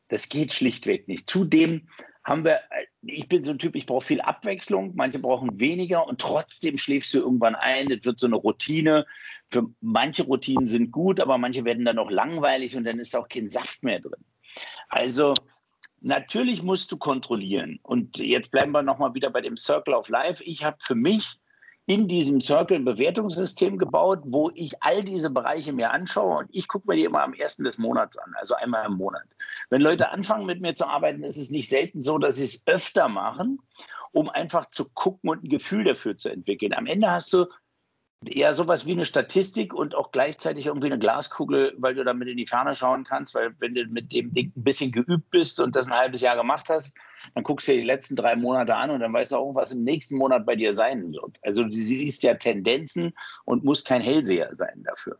Das 0.08 0.28
geht 0.28 0.52
schlichtweg 0.52 1.06
nicht. 1.08 1.30
Zudem 1.30 1.88
haben 2.24 2.44
wir, 2.44 2.60
ich 3.02 3.28
bin 3.28 3.44
so 3.44 3.52
ein 3.52 3.58
Typ, 3.58 3.76
ich 3.76 3.86
brauche 3.86 4.04
viel 4.04 4.20
Abwechslung, 4.20 4.92
manche 4.96 5.20
brauchen 5.20 5.58
weniger 5.58 6.06
und 6.06 6.20
trotzdem 6.20 6.76
schläfst 6.76 7.14
du 7.14 7.18
irgendwann 7.18 7.54
ein. 7.54 7.90
Es 7.90 8.04
wird 8.04 8.18
so 8.18 8.26
eine 8.26 8.36
Routine. 8.36 9.06
Für 9.50 9.68
manche 9.80 10.24
Routinen 10.24 10.66
sind 10.66 10.90
gut, 10.90 11.20
aber 11.20 11.38
manche 11.38 11.64
werden 11.64 11.84
dann 11.84 11.98
auch 11.98 12.10
langweilig 12.10 12.76
und 12.76 12.84
dann 12.84 12.98
ist 12.98 13.16
auch 13.16 13.28
kein 13.28 13.48
Saft 13.48 13.84
mehr 13.84 14.00
drin. 14.00 14.24
Also 14.88 15.34
Natürlich 16.00 16.62
musst 16.62 16.90
du 16.92 16.96
kontrollieren. 16.96 17.78
Und 17.82 18.18
jetzt 18.18 18.50
bleiben 18.50 18.72
wir 18.72 18.82
nochmal 18.82 19.14
wieder 19.14 19.30
bei 19.30 19.40
dem 19.40 19.56
Circle 19.56 19.94
of 19.94 20.08
Life. 20.08 20.42
Ich 20.44 20.64
habe 20.64 20.78
für 20.80 20.94
mich 20.94 21.40
in 21.86 22.06
diesem 22.08 22.40
Circle 22.40 22.76
ein 22.76 22.84
Bewertungssystem 22.84 23.76
gebaut, 23.76 24.20
wo 24.24 24.50
ich 24.54 24.80
all 24.80 25.02
diese 25.02 25.28
Bereiche 25.28 25.72
mir 25.72 25.90
anschaue 25.90 26.38
und 26.38 26.48
ich 26.52 26.68
gucke 26.68 26.86
mir 26.86 26.96
die 26.96 27.04
immer 27.04 27.22
am 27.22 27.34
ersten 27.34 27.64
des 27.64 27.78
Monats 27.78 28.16
an, 28.16 28.32
also 28.38 28.54
einmal 28.54 28.86
im 28.86 28.94
Monat. 28.94 29.24
Wenn 29.70 29.80
Leute 29.80 30.10
anfangen 30.10 30.46
mit 30.46 30.60
mir 30.60 30.74
zu 30.74 30.86
arbeiten, 30.86 31.24
ist 31.24 31.36
es 31.36 31.50
nicht 31.50 31.68
selten 31.68 32.00
so, 32.00 32.18
dass 32.18 32.36
sie 32.36 32.44
es 32.44 32.64
öfter 32.66 33.08
machen, 33.08 33.58
um 34.12 34.28
einfach 34.28 34.70
zu 34.70 34.88
gucken 34.90 35.30
und 35.30 35.42
ein 35.42 35.48
Gefühl 35.48 35.82
dafür 35.82 36.16
zu 36.16 36.28
entwickeln. 36.28 36.74
Am 36.74 36.86
Ende 36.86 37.10
hast 37.10 37.32
du 37.32 37.46
eher 38.28 38.54
sowas 38.54 38.84
wie 38.84 38.92
eine 38.92 39.06
Statistik 39.06 39.72
und 39.72 39.94
auch 39.94 40.12
gleichzeitig 40.12 40.66
irgendwie 40.66 40.88
eine 40.88 40.98
Glaskugel, 40.98 41.74
weil 41.78 41.94
du 41.94 42.04
damit 42.04 42.28
in 42.28 42.36
die 42.36 42.46
Ferne 42.46 42.74
schauen 42.74 43.04
kannst, 43.04 43.34
weil 43.34 43.54
wenn 43.60 43.74
du 43.74 43.86
mit 43.86 44.12
dem 44.12 44.32
Ding 44.32 44.52
ein 44.54 44.62
bisschen 44.62 44.92
geübt 44.92 45.30
bist 45.30 45.58
und 45.58 45.74
das 45.74 45.86
ein 45.86 45.98
halbes 45.98 46.20
Jahr 46.20 46.36
gemacht 46.36 46.68
hast, 46.68 46.94
dann 47.34 47.44
guckst 47.44 47.66
du 47.66 47.72
dir 47.72 47.78
die 47.78 47.86
letzten 47.86 48.16
drei 48.16 48.36
Monate 48.36 48.76
an 48.76 48.90
und 48.90 49.00
dann 49.00 49.12
weißt 49.12 49.32
du 49.32 49.36
auch, 49.36 49.54
was 49.54 49.72
im 49.72 49.84
nächsten 49.84 50.16
Monat 50.16 50.44
bei 50.44 50.56
dir 50.56 50.74
sein 50.74 51.12
wird. 51.12 51.38
Also 51.42 51.64
du 51.64 51.72
siehst 51.72 52.22
ja 52.22 52.34
Tendenzen 52.34 53.14
und 53.44 53.64
musst 53.64 53.86
kein 53.86 54.02
Hellseher 54.02 54.54
sein 54.54 54.82
dafür. 54.84 55.18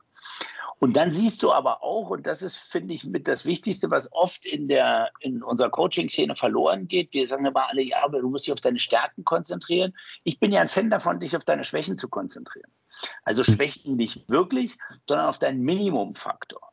Und 0.79 0.97
dann 0.97 1.13
siehst 1.13 1.43
du 1.43 1.53
aber 1.53 1.83
auch, 1.83 2.09
und 2.09 2.27
das 2.27 2.41
ist, 2.41 2.57
finde 2.57 2.95
ich, 2.95 3.05
mit 3.05 3.29
das 3.29 3.45
Wichtigste, 3.45 3.91
was 3.91 4.11
oft 4.13 4.47
in, 4.47 4.67
der, 4.67 5.11
in 5.21 5.43
unserer 5.43 5.69
Coaching-Szene 5.69 6.35
verloren 6.35 6.89
geht. 6.89 7.13
Wir 7.13 7.27
sagen 7.27 7.45
immer 7.45 7.69
alle, 7.69 7.83
ja, 7.83 8.03
aber 8.03 8.21
du 8.21 8.31
musst 8.31 8.47
dich 8.47 8.53
auf 8.55 8.63
deine 8.63 8.79
Stärken 8.79 9.23
konzentrieren. 9.25 9.93
Ich 10.25 10.41
bin 10.41 10.53
ja 10.53 10.63
ein 10.63 10.71
Fan 10.71 10.89
davon, 10.89 11.21
dich 11.21 11.37
auf 11.37 11.45
deine 11.45 11.65
Schwächen 11.65 11.99
zu 11.99 12.09
konzentrieren. 12.09 12.73
Also 13.25 13.45
hm. 13.45 13.55
Schwächen 13.55 13.97
nicht 13.97 14.27
wirklich, 14.31 14.79
sondern 15.07 15.27
auf 15.27 15.39
deinen 15.39 15.61
Minimumfaktor. 15.61 16.73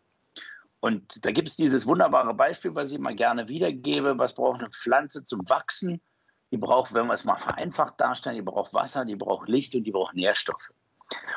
Und 0.80 1.26
da 1.26 1.32
gibt 1.32 1.50
es 1.50 1.58
dieses 1.58 1.86
wunderbare 1.86 2.34
Beispiel, 2.34 2.76
was 2.76 2.92
ich 2.92 2.96
immer 2.96 3.14
gerne 3.14 3.50
wiedergebe. 3.50 4.18
Was 4.18 4.36
braucht 4.36 4.62
eine 4.62 4.70
Pflanze 4.70 5.26
zum 5.26 5.50
Wachsen? 5.50 6.02
Die 6.52 6.58
braucht, 6.58 6.94
wenn 6.94 7.08
wir 7.08 7.14
es 7.14 7.26
mal 7.26 7.36
vereinfacht 7.36 8.00
darstellen, 8.00 8.38
die 8.38 8.42
braucht 8.42 8.74
Wasser, 8.74 9.04
die 9.04 9.18
braucht 9.18 9.50
Licht 9.50 9.76
und 9.76 9.84
die 9.84 9.92
braucht 9.92 10.16
Nährstoffe. 10.16 10.72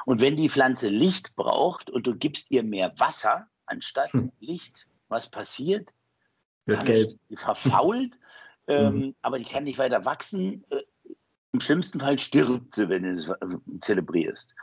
Und 0.04 0.20
wenn 0.20 0.37
die 0.37 0.48
Pflanze 0.48 0.88
Licht 0.88 1.37
braucht 1.37 1.90
und 1.90 2.06
du 2.06 2.16
gibst 2.16 2.50
ihr 2.50 2.62
mehr 2.62 2.92
Wasser 2.98 3.48
anstatt 3.66 4.12
hm. 4.12 4.33
Licht, 4.40 4.87
was 5.09 5.30
passiert? 5.30 5.92
Wird 6.66 6.85
gelb. 6.85 7.18
Die 7.28 7.37
verfault, 7.37 8.18
ähm, 8.68 8.94
mhm. 8.94 9.14
aber 9.22 9.38
die 9.38 9.44
kann 9.44 9.64
nicht 9.64 9.78
weiter 9.78 10.04
wachsen. 10.04 10.64
Äh, 10.70 10.83
Im 11.52 11.61
schlimmsten 11.61 12.00
Fall 12.00 12.18
stirbt 12.18 12.74
sie, 12.74 12.88
wenn 12.88 13.02
du 13.02 13.11
es 13.11 13.28
äh, 13.28 13.78
zelebrierst. 13.80 14.54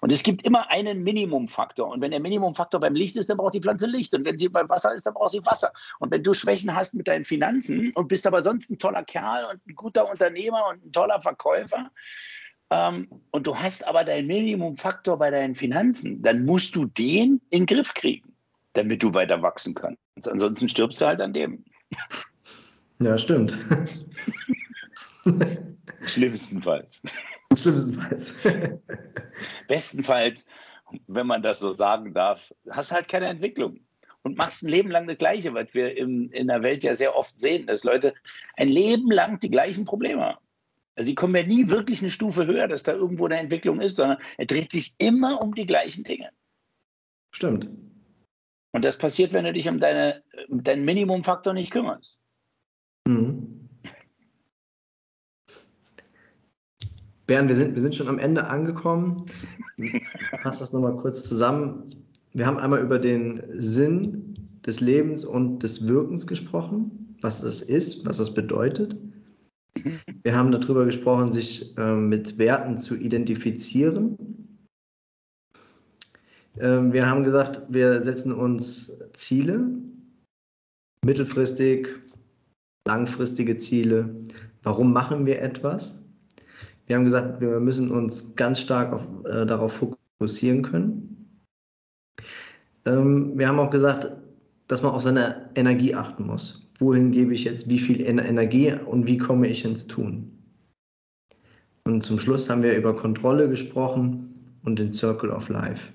Und 0.00 0.12
es 0.12 0.22
gibt 0.22 0.44
immer 0.44 0.70
einen 0.70 1.02
Minimumfaktor. 1.02 1.88
Und 1.88 2.00
wenn 2.00 2.10
der 2.10 2.20
Minimumfaktor 2.20 2.80
beim 2.80 2.94
Licht 2.94 3.16
ist, 3.16 3.30
dann 3.30 3.36
braucht 3.36 3.54
die 3.54 3.60
Pflanze 3.60 3.86
Licht. 3.86 4.14
Und 4.14 4.24
wenn 4.24 4.36
sie 4.36 4.48
beim 4.48 4.68
Wasser 4.68 4.94
ist, 4.94 5.06
dann 5.06 5.14
braucht 5.14 5.30
sie 5.30 5.46
Wasser. 5.46 5.72
Und 5.98 6.10
wenn 6.10 6.22
du 6.22 6.34
Schwächen 6.34 6.74
hast 6.74 6.94
mit 6.94 7.08
deinen 7.08 7.24
Finanzen 7.24 7.92
und 7.94 8.08
bist 8.08 8.26
aber 8.26 8.42
sonst 8.42 8.70
ein 8.70 8.78
toller 8.78 9.04
Kerl 9.04 9.44
und 9.46 9.66
ein 9.66 9.74
guter 9.74 10.10
Unternehmer 10.10 10.66
und 10.68 10.84
ein 10.84 10.92
toller 10.92 11.20
Verkäufer, 11.20 11.90
ähm, 12.70 13.08
und 13.30 13.46
du 13.46 13.56
hast 13.56 13.86
aber 13.86 14.04
deinen 14.04 14.26
Minimumfaktor 14.26 15.18
bei 15.18 15.30
deinen 15.30 15.54
Finanzen, 15.54 16.22
dann 16.22 16.44
musst 16.44 16.74
du 16.74 16.86
den 16.86 17.40
in 17.50 17.64
den 17.64 17.66
Griff 17.66 17.94
kriegen, 17.94 18.34
damit 18.72 19.02
du 19.02 19.14
weiter 19.14 19.40
wachsen 19.42 19.74
kannst. 19.74 20.00
Ansonsten 20.28 20.68
stirbst 20.68 21.00
du 21.00 21.06
halt 21.06 21.20
an 21.20 21.32
dem. 21.32 21.64
Ja, 23.00 23.16
stimmt. 23.18 23.56
Schlimmstenfalls. 26.02 27.02
Schlimmstenfalls. 27.56 28.34
Bestenfalls, 29.68 30.46
wenn 31.06 31.26
man 31.26 31.42
das 31.42 31.60
so 31.60 31.72
sagen 31.72 32.14
darf, 32.14 32.52
hast 32.70 32.92
halt 32.92 33.08
keine 33.08 33.26
Entwicklung 33.26 33.80
und 34.22 34.36
machst 34.36 34.62
ein 34.62 34.68
Leben 34.68 34.90
lang 34.90 35.06
das 35.06 35.18
Gleiche, 35.18 35.54
was 35.54 35.72
wir 35.74 35.96
im, 35.96 36.28
in 36.30 36.48
der 36.48 36.62
Welt 36.62 36.82
ja 36.82 36.96
sehr 36.96 37.16
oft 37.16 37.38
sehen, 37.38 37.66
dass 37.66 37.84
Leute 37.84 38.14
ein 38.56 38.68
Leben 38.68 39.10
lang 39.10 39.38
die 39.38 39.50
gleichen 39.50 39.84
Probleme 39.84 40.22
haben. 40.22 40.45
Also 40.96 41.08
sie 41.08 41.14
kommen 41.14 41.34
ja 41.34 41.46
nie 41.46 41.68
wirklich 41.68 42.00
eine 42.00 42.10
Stufe 42.10 42.46
höher, 42.46 42.68
dass 42.68 42.82
da 42.82 42.92
irgendwo 42.92 43.26
eine 43.26 43.38
Entwicklung 43.38 43.80
ist, 43.80 43.96
sondern 43.96 44.18
er 44.38 44.46
dreht 44.46 44.72
sich 44.72 44.94
immer 44.98 45.42
um 45.42 45.54
die 45.54 45.66
gleichen 45.66 46.04
Dinge. 46.04 46.30
Stimmt. 47.32 47.70
Und 48.72 48.84
das 48.84 48.96
passiert, 48.96 49.32
wenn 49.32 49.44
du 49.44 49.52
dich 49.52 49.68
um 49.68 49.78
deine, 49.78 50.22
deinen 50.48 50.84
Minimumfaktor 50.86 51.52
nicht 51.52 51.70
kümmerst. 51.70 52.18
Mhm. 53.06 53.68
Bernd, 57.26 57.48
wir 57.48 57.56
sind, 57.56 57.74
wir 57.74 57.82
sind 57.82 57.94
schon 57.94 58.08
am 58.08 58.18
Ende 58.18 58.46
angekommen. 58.46 59.26
Ich 59.76 60.02
fasse 60.42 60.60
das 60.60 60.72
nochmal 60.72 60.96
kurz 60.96 61.28
zusammen. 61.28 62.06
Wir 62.32 62.46
haben 62.46 62.58
einmal 62.58 62.80
über 62.80 62.98
den 62.98 63.42
Sinn 63.60 64.34
des 64.64 64.80
Lebens 64.80 65.24
und 65.24 65.58
des 65.62 65.88
Wirkens 65.88 66.26
gesprochen, 66.26 67.16
was 67.20 67.40
das 67.40 67.62
ist, 67.62 68.06
was 68.06 68.18
das 68.18 68.32
bedeutet. 68.32 68.96
Wir 70.22 70.34
haben 70.34 70.50
darüber 70.50 70.84
gesprochen, 70.84 71.32
sich 71.32 71.76
äh, 71.76 71.94
mit 71.94 72.38
Werten 72.38 72.78
zu 72.78 72.96
identifizieren. 72.96 74.16
Ähm, 76.58 76.92
wir 76.92 77.06
haben 77.08 77.24
gesagt, 77.24 77.62
wir 77.68 78.00
setzen 78.00 78.32
uns 78.32 78.98
Ziele, 79.12 79.68
mittelfristig, 81.04 81.88
langfristige 82.86 83.56
Ziele. 83.56 84.24
Warum 84.62 84.92
machen 84.92 85.26
wir 85.26 85.42
etwas? 85.42 86.02
Wir 86.86 86.96
haben 86.96 87.04
gesagt, 87.04 87.40
wir 87.40 87.60
müssen 87.60 87.90
uns 87.90 88.34
ganz 88.36 88.60
stark 88.60 88.92
auf, 88.92 89.02
äh, 89.24 89.44
darauf 89.44 89.80
fokussieren 90.18 90.62
können. 90.62 91.40
Ähm, 92.84 93.36
wir 93.36 93.48
haben 93.48 93.58
auch 93.58 93.70
gesagt, 93.70 94.12
dass 94.68 94.82
man 94.82 94.92
auf 94.92 95.02
seine 95.02 95.50
Energie 95.54 95.94
achten 95.94 96.26
muss. 96.26 96.65
Wohin 96.78 97.10
gebe 97.10 97.34
ich 97.34 97.44
jetzt 97.44 97.68
wie 97.68 97.78
viel 97.78 98.02
Energie 98.02 98.72
und 98.72 99.06
wie 99.06 99.16
komme 99.16 99.48
ich 99.48 99.64
ins 99.64 99.86
Tun? 99.86 100.32
Und 101.84 102.02
zum 102.02 102.18
Schluss 102.18 102.50
haben 102.50 102.62
wir 102.62 102.76
über 102.76 102.94
Kontrolle 102.94 103.48
gesprochen 103.48 104.58
und 104.64 104.78
den 104.78 104.92
Circle 104.92 105.30
of 105.30 105.48
Life. 105.48 105.92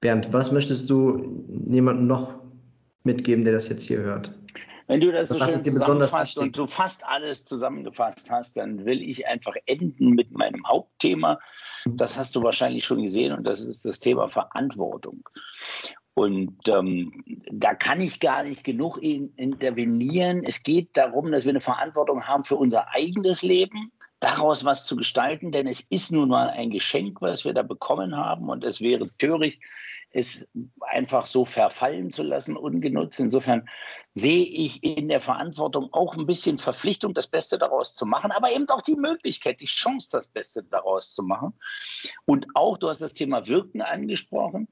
Bernd, 0.00 0.32
was 0.32 0.52
möchtest 0.52 0.88
du 0.88 1.44
jemandem 1.68 2.06
noch 2.06 2.40
mitgeben, 3.02 3.44
der 3.44 3.54
das 3.54 3.68
jetzt 3.68 3.82
hier 3.82 3.98
hört? 3.98 4.32
Wenn 4.86 5.00
du 5.00 5.12
das 5.12 5.28
so 5.28 5.38
schön 5.38 5.62
zusammenfasst 5.62 6.38
und 6.38 6.56
du 6.56 6.66
fast 6.66 7.06
alles 7.06 7.44
zusammengefasst 7.44 8.30
hast, 8.30 8.56
dann 8.56 8.86
will 8.86 9.02
ich 9.02 9.26
einfach 9.26 9.54
enden 9.66 10.10
mit 10.10 10.30
meinem 10.30 10.66
Hauptthema. 10.66 11.38
Das 11.84 12.16
hast 12.16 12.34
du 12.34 12.42
wahrscheinlich 12.42 12.84
schon 12.84 13.02
gesehen 13.02 13.32
und 13.32 13.44
das 13.44 13.60
ist 13.60 13.84
das 13.84 14.00
Thema 14.00 14.28
Verantwortung. 14.28 15.28
Und 16.18 16.66
ähm, 16.66 17.22
da 17.52 17.74
kann 17.74 18.00
ich 18.00 18.18
gar 18.18 18.42
nicht 18.42 18.64
genug 18.64 19.00
in, 19.00 19.26
intervenieren. 19.36 20.42
Es 20.42 20.64
geht 20.64 20.96
darum, 20.96 21.30
dass 21.30 21.44
wir 21.44 21.50
eine 21.50 21.60
Verantwortung 21.60 22.26
haben 22.26 22.42
für 22.42 22.56
unser 22.56 22.92
eigenes 22.92 23.42
Leben, 23.42 23.92
daraus 24.18 24.64
was 24.64 24.84
zu 24.84 24.96
gestalten, 24.96 25.52
denn 25.52 25.68
es 25.68 25.80
ist 25.80 26.10
nun 26.10 26.28
mal 26.28 26.50
ein 26.50 26.70
Geschenk, 26.70 27.22
was 27.22 27.44
wir 27.44 27.54
da 27.54 27.62
bekommen 27.62 28.16
haben 28.16 28.48
und 28.48 28.64
es 28.64 28.80
wäre 28.80 29.08
töricht, 29.18 29.62
es 30.10 30.48
einfach 30.80 31.24
so 31.24 31.44
verfallen 31.44 32.10
zu 32.10 32.24
lassen, 32.24 32.56
ungenutzt. 32.56 33.20
Insofern 33.20 33.68
sehe 34.14 34.44
ich 34.44 34.82
in 34.82 35.08
der 35.08 35.20
Verantwortung 35.20 35.92
auch 35.92 36.16
ein 36.16 36.26
bisschen 36.26 36.58
Verpflichtung, 36.58 37.14
das 37.14 37.28
Beste 37.28 37.58
daraus 37.58 37.94
zu 37.94 38.06
machen, 38.06 38.32
aber 38.32 38.50
eben 38.50 38.68
auch 38.70 38.82
die 38.82 38.96
Möglichkeit, 38.96 39.60
die 39.60 39.66
Chance, 39.66 40.08
das 40.10 40.26
Beste 40.26 40.64
daraus 40.64 41.14
zu 41.14 41.22
machen. 41.22 41.52
Und 42.24 42.48
auch, 42.54 42.76
du 42.76 42.88
hast 42.88 43.02
das 43.02 43.14
Thema 43.14 43.46
Wirken 43.46 43.82
angesprochen 43.82 44.66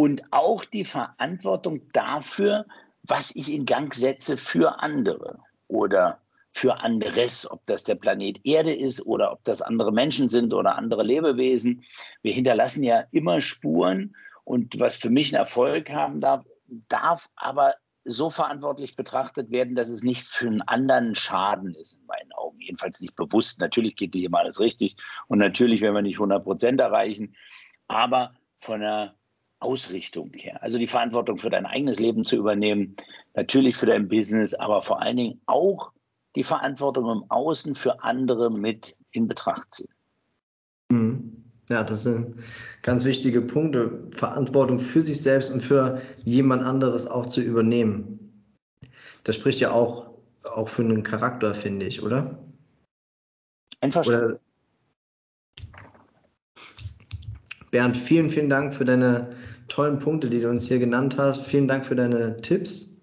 und 0.00 0.22
auch 0.30 0.64
die 0.64 0.86
Verantwortung 0.86 1.82
dafür, 1.92 2.64
was 3.02 3.36
ich 3.36 3.52
in 3.52 3.66
Gang 3.66 3.94
setze 3.94 4.38
für 4.38 4.80
andere 4.80 5.40
oder 5.68 6.22
für 6.52 6.80
anderes, 6.80 7.50
ob 7.50 7.66
das 7.66 7.84
der 7.84 7.96
Planet 7.96 8.40
Erde 8.44 8.74
ist 8.74 9.04
oder 9.04 9.30
ob 9.30 9.44
das 9.44 9.60
andere 9.60 9.92
Menschen 9.92 10.30
sind 10.30 10.54
oder 10.54 10.76
andere 10.76 11.02
Lebewesen. 11.02 11.84
Wir 12.22 12.32
hinterlassen 12.32 12.82
ja 12.82 13.04
immer 13.10 13.42
Spuren 13.42 14.16
und 14.44 14.80
was 14.80 14.96
für 14.96 15.10
mich 15.10 15.34
ein 15.34 15.38
Erfolg 15.38 15.90
haben 15.90 16.18
darf, 16.22 16.46
darf 16.88 17.28
aber 17.36 17.74
so 18.02 18.30
verantwortlich 18.30 18.96
betrachtet 18.96 19.50
werden, 19.50 19.74
dass 19.74 19.90
es 19.90 20.02
nicht 20.02 20.26
für 20.26 20.46
einen 20.46 20.62
anderen 20.62 21.14
Schaden 21.14 21.74
ist, 21.74 21.98
in 21.98 22.06
meinen 22.06 22.32
Augen. 22.32 22.58
Jedenfalls 22.58 23.02
nicht 23.02 23.16
bewusst. 23.16 23.60
Natürlich 23.60 23.96
geht 23.96 24.14
hier 24.14 24.30
mal 24.30 24.44
alles 24.44 24.60
richtig 24.60 24.96
und 25.28 25.40
natürlich 25.40 25.82
werden 25.82 25.94
wir 25.94 26.00
nicht 26.00 26.16
100 26.16 26.42
Prozent 26.42 26.80
erreichen, 26.80 27.36
aber 27.86 28.32
von 28.60 28.80
der 28.80 29.19
Ausrichtung 29.60 30.32
her. 30.34 30.62
Also 30.62 30.78
die 30.78 30.86
Verantwortung 30.86 31.38
für 31.38 31.50
dein 31.50 31.66
eigenes 31.66 32.00
Leben 32.00 32.24
zu 32.24 32.36
übernehmen, 32.36 32.96
natürlich 33.34 33.76
für 33.76 33.86
dein 33.86 34.08
Business, 34.08 34.54
aber 34.54 34.82
vor 34.82 35.00
allen 35.00 35.16
Dingen 35.16 35.40
auch 35.46 35.92
die 36.36 36.44
Verantwortung 36.44 37.10
im 37.10 37.30
Außen 37.30 37.74
für 37.74 38.02
andere 38.02 38.50
mit 38.50 38.96
in 39.10 39.28
Betracht 39.28 39.72
ziehen. 39.72 39.94
Mhm. 40.90 41.44
Ja, 41.68 41.84
das 41.84 42.02
sind 42.02 42.36
ganz 42.82 43.04
wichtige 43.04 43.40
Punkte. 43.40 44.08
Verantwortung 44.10 44.80
für 44.80 45.00
sich 45.00 45.22
selbst 45.22 45.52
und 45.52 45.60
für 45.60 46.00
jemand 46.24 46.64
anderes 46.64 47.06
auch 47.06 47.26
zu 47.26 47.40
übernehmen. 47.40 48.44
Das 49.22 49.36
spricht 49.36 49.60
ja 49.60 49.70
auch, 49.70 50.10
auch 50.42 50.68
für 50.68 50.82
einen 50.82 51.04
Charakter, 51.04 51.54
finde 51.54 51.86
ich, 51.86 52.02
oder? 52.02 52.42
Einverstanden. 53.80 54.32
Oder 54.32 54.40
Bernd, 57.70 57.96
vielen, 57.96 58.30
vielen 58.30 58.50
Dank 58.50 58.74
für 58.74 58.84
deine 58.84 59.30
tollen 59.68 59.98
Punkte, 59.98 60.28
die 60.28 60.40
du 60.40 60.48
uns 60.48 60.68
hier 60.68 60.78
genannt 60.78 61.16
hast. 61.18 61.46
Vielen 61.46 61.68
Dank 61.68 61.86
für 61.86 61.94
deine 61.94 62.36
Tipps. 62.36 63.00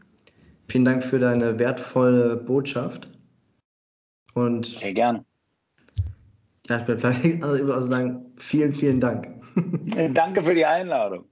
Vielen 0.68 0.86
Dank 0.86 1.04
für 1.04 1.20
deine 1.20 1.58
wertvolle 1.58 2.36
Botschaft. 2.36 3.10
Und 4.34 4.66
Sehr 4.66 4.94
gern. 4.94 5.26
Ja, 6.68 6.80
ich 6.80 6.86
bleibe 6.86 7.08
nichts 7.08 7.44
anderes 7.44 7.60
über 7.60 7.82
sagen, 7.82 8.26
vielen, 8.36 8.74
vielen 8.74 9.00
Dank. 9.00 9.30
Danke 10.14 10.44
für 10.44 10.54
die 10.54 10.66
Einladung. 10.66 11.26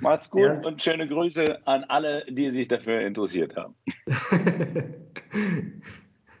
Macht's 0.00 0.28
gut 0.28 0.42
ja. 0.42 0.60
und 0.62 0.82
schöne 0.82 1.06
Grüße 1.06 1.66
an 1.66 1.84
alle, 1.84 2.24
die 2.28 2.50
sich 2.50 2.68
dafür 2.68 3.00
interessiert 3.00 3.54
haben. 3.56 3.74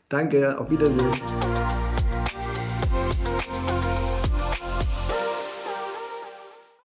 Danke, 0.08 0.58
auf 0.58 0.70
Wiedersehen. 0.70 1.10